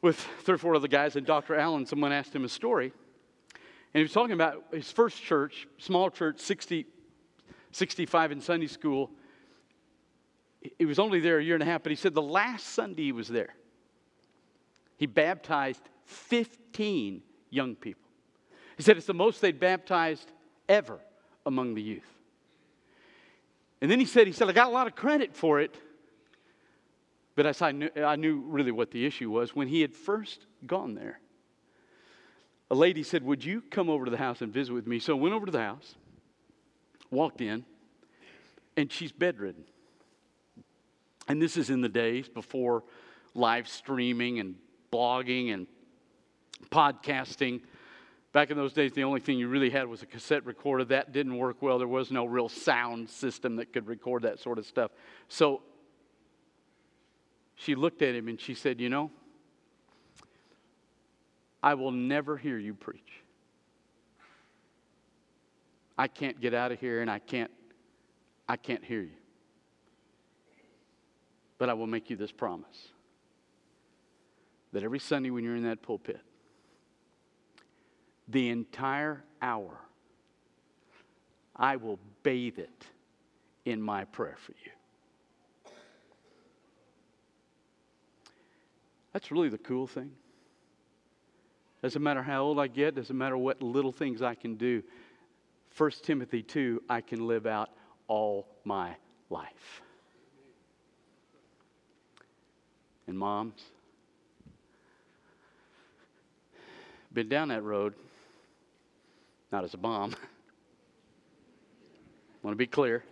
with 0.00 0.20
three 0.44 0.54
or 0.54 0.58
four 0.58 0.76
other 0.76 0.86
guys, 0.86 1.16
and 1.16 1.26
Dr. 1.26 1.56
Allen, 1.56 1.84
someone 1.84 2.12
asked 2.12 2.32
him 2.32 2.44
a 2.44 2.48
story. 2.48 2.92
And 3.92 4.00
he 4.00 4.02
was 4.02 4.12
talking 4.12 4.34
about 4.34 4.66
his 4.72 4.92
first 4.92 5.20
church, 5.20 5.66
small 5.78 6.10
church, 6.10 6.38
60, 6.38 6.86
65 7.72 8.30
in 8.30 8.40
Sunday 8.40 8.68
school, 8.68 9.10
he 10.60 10.84
was 10.84 10.98
only 10.98 11.20
there 11.20 11.38
a 11.38 11.44
year 11.44 11.54
and 11.54 11.62
a 11.62 11.66
half, 11.66 11.82
but 11.82 11.90
he 11.90 11.96
said 11.96 12.14
the 12.14 12.22
last 12.22 12.68
Sunday 12.68 13.04
he 13.04 13.12
was 13.12 13.28
there, 13.28 13.54
he 14.96 15.06
baptized 15.06 15.82
15 16.06 17.22
young 17.50 17.76
people. 17.76 18.08
He 18.76 18.82
said 18.82 18.96
it's 18.96 19.06
the 19.06 19.14
most 19.14 19.40
they'd 19.40 19.60
baptized 19.60 20.30
ever 20.68 20.98
among 21.46 21.74
the 21.74 21.82
youth. 21.82 22.08
And 23.80 23.90
then 23.90 24.00
he 24.00 24.06
said, 24.06 24.26
he 24.26 24.32
said, 24.32 24.48
I 24.48 24.52
got 24.52 24.68
a 24.68 24.72
lot 24.72 24.86
of 24.86 24.96
credit 24.96 25.34
for 25.34 25.60
it, 25.60 25.76
but 27.36 27.46
I, 27.46 27.68
I, 27.68 27.72
knew, 27.72 27.90
I 27.96 28.16
knew 28.16 28.40
really 28.40 28.72
what 28.72 28.90
the 28.90 29.06
issue 29.06 29.30
was. 29.30 29.54
When 29.54 29.68
he 29.68 29.80
had 29.80 29.94
first 29.94 30.46
gone 30.66 30.94
there, 30.94 31.20
a 32.70 32.74
lady 32.74 33.02
said, 33.02 33.22
Would 33.22 33.44
you 33.44 33.62
come 33.62 33.88
over 33.88 34.04
to 34.04 34.10
the 34.10 34.16
house 34.16 34.42
and 34.42 34.52
visit 34.52 34.72
with 34.72 34.86
me? 34.86 34.98
So 34.98 35.16
I 35.16 35.20
went 35.20 35.34
over 35.34 35.46
to 35.46 35.52
the 35.52 35.60
house, 35.60 35.94
walked 37.10 37.40
in, 37.40 37.64
and 38.76 38.92
she's 38.92 39.12
bedridden. 39.12 39.64
And 41.28 41.40
this 41.40 41.56
is 41.56 41.70
in 41.70 41.82
the 41.82 41.88
days 41.88 42.28
before 42.28 42.82
live 43.34 43.68
streaming 43.68 44.40
and 44.40 44.56
blogging 44.90 45.52
and 45.52 45.66
podcasting. 46.70 47.60
Back 48.32 48.50
in 48.50 48.56
those 48.56 48.72
days, 48.72 48.92
the 48.92 49.04
only 49.04 49.20
thing 49.20 49.38
you 49.38 49.48
really 49.48 49.70
had 49.70 49.86
was 49.86 50.02
a 50.02 50.06
cassette 50.06 50.44
recorder. 50.46 50.84
That 50.84 51.12
didn't 51.12 51.36
work 51.36 51.60
well. 51.60 51.78
There 51.78 51.86
was 51.86 52.10
no 52.10 52.24
real 52.24 52.48
sound 52.48 53.10
system 53.10 53.56
that 53.56 53.72
could 53.72 53.86
record 53.86 54.22
that 54.22 54.38
sort 54.38 54.58
of 54.58 54.66
stuff. 54.66 54.90
So 55.28 55.62
she 57.54 57.74
looked 57.74 58.02
at 58.02 58.14
him 58.14 58.28
and 58.28 58.40
she 58.40 58.54
said, 58.54 58.80
You 58.80 58.88
know, 58.88 59.10
I 61.62 61.74
will 61.74 61.92
never 61.92 62.36
hear 62.36 62.58
you 62.58 62.74
preach. 62.74 63.22
I 65.96 66.06
can't 66.06 66.40
get 66.40 66.54
out 66.54 66.70
of 66.70 66.78
here 66.78 67.02
and 67.02 67.10
I 67.10 67.18
can't 67.18 67.50
I 68.48 68.56
can't 68.56 68.84
hear 68.84 69.02
you. 69.02 69.17
But 71.58 71.68
I 71.68 71.74
will 71.74 71.86
make 71.86 72.08
you 72.08 72.16
this 72.16 72.32
promise 72.32 72.88
that 74.72 74.82
every 74.82 74.98
Sunday 74.98 75.30
when 75.30 75.44
you're 75.44 75.56
in 75.56 75.64
that 75.64 75.82
pulpit, 75.82 76.20
the 78.28 78.50
entire 78.50 79.24
hour, 79.42 79.76
I 81.56 81.76
will 81.76 81.98
bathe 82.22 82.58
it 82.58 82.86
in 83.64 83.82
my 83.82 84.04
prayer 84.04 84.36
for 84.38 84.52
you. 84.64 84.70
That's 89.12 89.32
really 89.32 89.48
the 89.48 89.58
cool 89.58 89.86
thing. 89.86 90.12
Doesn't 91.82 92.02
matter 92.02 92.22
how 92.22 92.42
old 92.42 92.58
I 92.58 92.66
get, 92.66 92.94
doesn't 92.94 93.16
matter 93.16 93.36
what 93.36 93.62
little 93.62 93.92
things 93.92 94.20
I 94.22 94.34
can 94.34 94.56
do. 94.56 94.82
1 95.76 95.90
Timothy 96.02 96.42
2, 96.42 96.82
I 96.88 97.00
can 97.00 97.26
live 97.26 97.46
out 97.46 97.70
all 98.08 98.46
my 98.64 98.96
life. 99.30 99.82
And 103.08 103.18
moms. 103.18 103.60
Been 107.12 107.28
down 107.28 107.48
that 107.48 107.64
road, 107.64 107.94
not 109.50 109.64
as 109.64 109.74
a 109.74 109.78
mom. 109.78 110.10
Want 112.42 112.54
to 112.54 112.58
be 112.58 112.66
clear. 112.66 113.02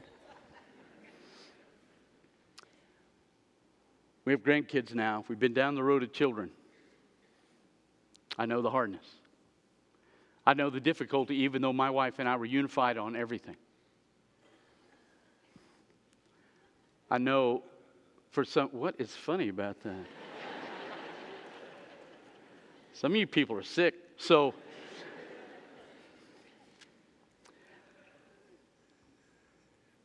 We 4.24 4.32
have 4.32 4.42
grandkids 4.42 4.94
now. 4.94 5.24
We've 5.28 5.38
been 5.38 5.54
down 5.54 5.74
the 5.74 5.82
road 5.82 6.02
of 6.02 6.12
children. 6.12 6.50
I 8.38 8.46
know 8.46 8.61
the 8.61 8.70
hardness. 8.70 9.06
I 10.46 10.54
know 10.54 10.68
the 10.68 10.80
difficulty, 10.80 11.37
even 11.37 11.62
though 11.62 11.72
my 11.72 11.90
wife 11.90 12.18
and 12.18 12.28
I 12.28 12.37
were 12.37 12.44
unified 12.44 12.98
on 12.98 13.16
everything. 13.16 13.56
I 17.11 17.18
know 17.18 17.62
for 18.37 18.44
some, 18.44 18.68
what 18.68 18.94
is 18.99 19.16
funny 19.16 19.49
about 19.49 19.83
that? 19.83 20.05
some 22.92 23.12
of 23.12 23.16
you 23.16 23.27
people 23.27 23.57
are 23.57 23.62
sick. 23.62 23.94
So, 24.18 24.53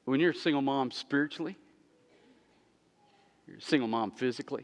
when 0.05 0.21
you're 0.21 0.31
a 0.31 0.33
single 0.33 0.61
mom 0.61 0.91
spiritually, 0.91 1.57
you're 3.45 3.57
a 3.57 3.61
single 3.61 3.89
mom 3.89 4.11
physically. 4.11 4.63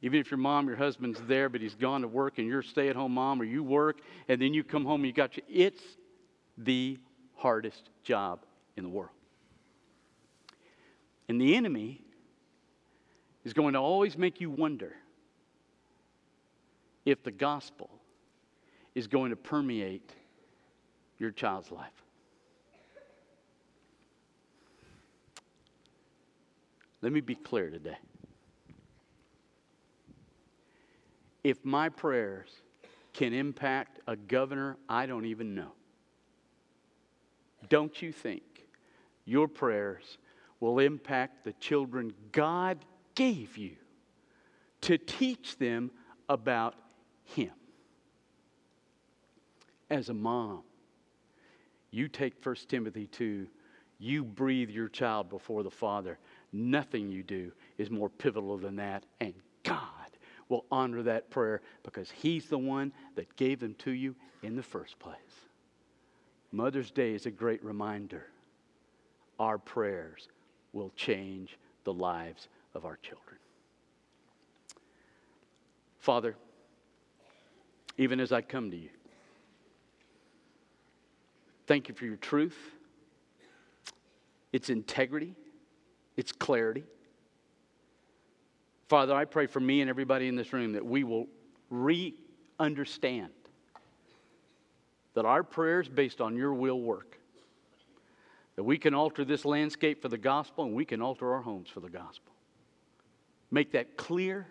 Even 0.00 0.20
if 0.20 0.30
your 0.30 0.38
mom, 0.38 0.68
your 0.68 0.78
husband's 0.78 1.20
there, 1.28 1.50
but 1.50 1.60
he's 1.60 1.74
gone 1.74 2.00
to 2.00 2.08
work 2.08 2.38
and 2.38 2.48
you're 2.48 2.60
a 2.60 2.64
stay 2.64 2.88
at 2.88 2.96
home 2.96 3.12
mom 3.12 3.42
or 3.42 3.44
you 3.44 3.62
work 3.62 4.00
and 4.26 4.40
then 4.40 4.54
you 4.54 4.64
come 4.64 4.86
home 4.86 5.02
and 5.02 5.06
you 5.08 5.12
got 5.12 5.36
your, 5.36 5.44
it's 5.50 5.82
the 6.56 6.98
hardest 7.36 7.90
job 8.04 8.46
in 8.78 8.84
the 8.84 8.88
world. 8.88 9.19
And 11.30 11.40
the 11.40 11.54
enemy 11.54 12.00
is 13.44 13.52
going 13.52 13.74
to 13.74 13.78
always 13.78 14.18
make 14.18 14.40
you 14.40 14.50
wonder 14.50 14.96
if 17.06 17.22
the 17.22 17.30
gospel 17.30 17.88
is 18.96 19.06
going 19.06 19.30
to 19.30 19.36
permeate 19.36 20.12
your 21.20 21.30
child's 21.30 21.70
life. 21.70 21.92
Let 27.00 27.12
me 27.12 27.20
be 27.20 27.36
clear 27.36 27.70
today. 27.70 27.98
If 31.44 31.64
my 31.64 31.90
prayers 31.90 32.48
can 33.12 33.32
impact 33.32 34.00
a 34.08 34.16
governor 34.16 34.78
I 34.88 35.06
don't 35.06 35.26
even 35.26 35.54
know, 35.54 35.70
don't 37.68 38.02
you 38.02 38.10
think 38.10 38.42
your 39.24 39.46
prayers 39.46 40.18
will 40.60 40.78
impact 40.78 41.44
the 41.44 41.52
children 41.54 42.12
God 42.32 42.78
gave 43.14 43.56
you 43.56 43.76
to 44.82 44.98
teach 44.98 45.56
them 45.58 45.90
about 46.28 46.74
Him. 47.24 47.50
As 49.90 50.08
a 50.08 50.14
mom, 50.14 50.62
you 51.90 52.06
take 52.06 52.44
1 52.44 52.54
Timothy 52.68 53.06
2, 53.06 53.46
you 53.98 54.24
breathe 54.24 54.70
your 54.70 54.88
child 54.88 55.28
before 55.28 55.62
the 55.62 55.70
Father. 55.70 56.18
Nothing 56.52 57.10
you 57.10 57.22
do 57.22 57.52
is 57.76 57.90
more 57.90 58.08
pivotal 58.08 58.56
than 58.56 58.76
that, 58.76 59.04
and 59.20 59.34
God 59.62 59.86
will 60.48 60.64
honor 60.70 61.02
that 61.02 61.30
prayer 61.30 61.60
because 61.82 62.10
He's 62.10 62.46
the 62.46 62.58
one 62.58 62.92
that 63.16 63.36
gave 63.36 63.60
them 63.60 63.74
to 63.80 63.90
you 63.90 64.14
in 64.42 64.56
the 64.56 64.62
first 64.62 64.98
place. 64.98 65.16
Mother's 66.52 66.90
Day 66.90 67.14
is 67.14 67.26
a 67.26 67.30
great 67.30 67.64
reminder. 67.64 68.26
Our 69.38 69.58
prayers 69.58 70.28
will 70.72 70.90
change 70.96 71.58
the 71.84 71.92
lives 71.92 72.48
of 72.74 72.84
our 72.84 72.96
children. 72.96 73.36
Father, 75.98 76.34
even 77.98 78.20
as 78.20 78.32
I 78.32 78.40
come 78.40 78.70
to 78.70 78.76
you, 78.76 78.88
thank 81.66 81.88
you 81.88 81.94
for 81.94 82.06
your 82.06 82.16
truth, 82.16 82.56
its 84.52 84.70
integrity, 84.70 85.34
its 86.16 86.32
clarity. 86.32 86.84
Father, 88.88 89.14
I 89.14 89.24
pray 89.24 89.46
for 89.46 89.60
me 89.60 89.82
and 89.82 89.90
everybody 89.90 90.26
in 90.26 90.34
this 90.34 90.52
room 90.52 90.72
that 90.72 90.84
we 90.84 91.04
will 91.04 91.26
re 91.68 92.14
understand 92.58 93.30
that 95.14 95.24
our 95.24 95.42
prayers 95.42 95.88
based 95.88 96.20
on 96.20 96.36
your 96.36 96.54
will 96.54 96.80
work. 96.80 97.19
That 98.60 98.64
we 98.64 98.76
can 98.76 98.92
alter 98.92 99.24
this 99.24 99.46
landscape 99.46 100.02
for 100.02 100.10
the 100.10 100.18
gospel 100.18 100.64
and 100.64 100.74
we 100.74 100.84
can 100.84 101.00
alter 101.00 101.32
our 101.32 101.40
homes 101.40 101.70
for 101.70 101.80
the 101.80 101.88
gospel. 101.88 102.34
Make 103.50 103.72
that 103.72 103.96
clear, 103.96 104.46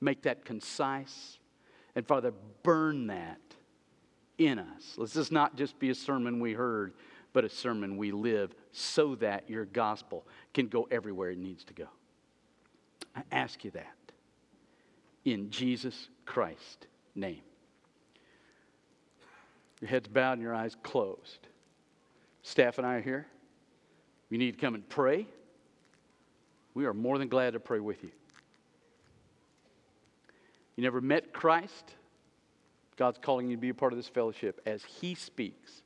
make 0.00 0.22
that 0.22 0.46
concise, 0.46 1.36
and 1.94 2.06
Father, 2.06 2.32
burn 2.62 3.08
that 3.08 3.42
in 4.38 4.58
us. 4.58 4.94
Let's 4.96 5.30
not 5.30 5.56
just 5.56 5.78
be 5.78 5.90
a 5.90 5.94
sermon 5.94 6.40
we 6.40 6.54
heard, 6.54 6.94
but 7.34 7.44
a 7.44 7.50
sermon 7.50 7.98
we 7.98 8.12
live 8.12 8.54
so 8.72 9.14
that 9.16 9.50
your 9.50 9.66
gospel 9.66 10.26
can 10.54 10.68
go 10.68 10.88
everywhere 10.90 11.28
it 11.28 11.36
needs 11.36 11.64
to 11.64 11.74
go. 11.74 11.88
I 13.14 13.24
ask 13.30 13.62
you 13.62 13.72
that 13.72 14.12
in 15.26 15.50
Jesus 15.50 16.08
Christ's 16.24 16.86
name. 17.14 17.42
Your 19.82 19.90
head's 19.90 20.08
bowed 20.08 20.32
and 20.32 20.40
your 20.40 20.54
eyes 20.54 20.74
closed. 20.82 21.46
Staff 22.42 22.78
and 22.78 22.86
I 22.86 22.94
are 22.94 23.02
here. 23.02 23.26
You 24.30 24.38
need 24.38 24.52
to 24.52 24.58
come 24.58 24.74
and 24.74 24.88
pray. 24.88 25.26
We 26.74 26.86
are 26.86 26.94
more 26.94 27.18
than 27.18 27.28
glad 27.28 27.52
to 27.52 27.60
pray 27.60 27.80
with 27.80 28.02
you. 28.02 28.10
You 30.76 30.82
never 30.82 31.00
met 31.00 31.32
Christ? 31.32 31.94
God's 32.96 33.18
calling 33.20 33.48
you 33.48 33.56
to 33.56 33.60
be 33.60 33.68
a 33.68 33.74
part 33.74 33.92
of 33.92 33.96
this 33.96 34.08
fellowship 34.08 34.60
as 34.66 34.82
He 34.84 35.14
speaks 35.14 35.82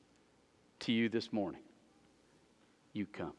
to 0.81 0.93
you 0.93 1.09
this 1.09 1.33
morning. 1.33 1.63
You 2.93 3.07
come. 3.07 3.33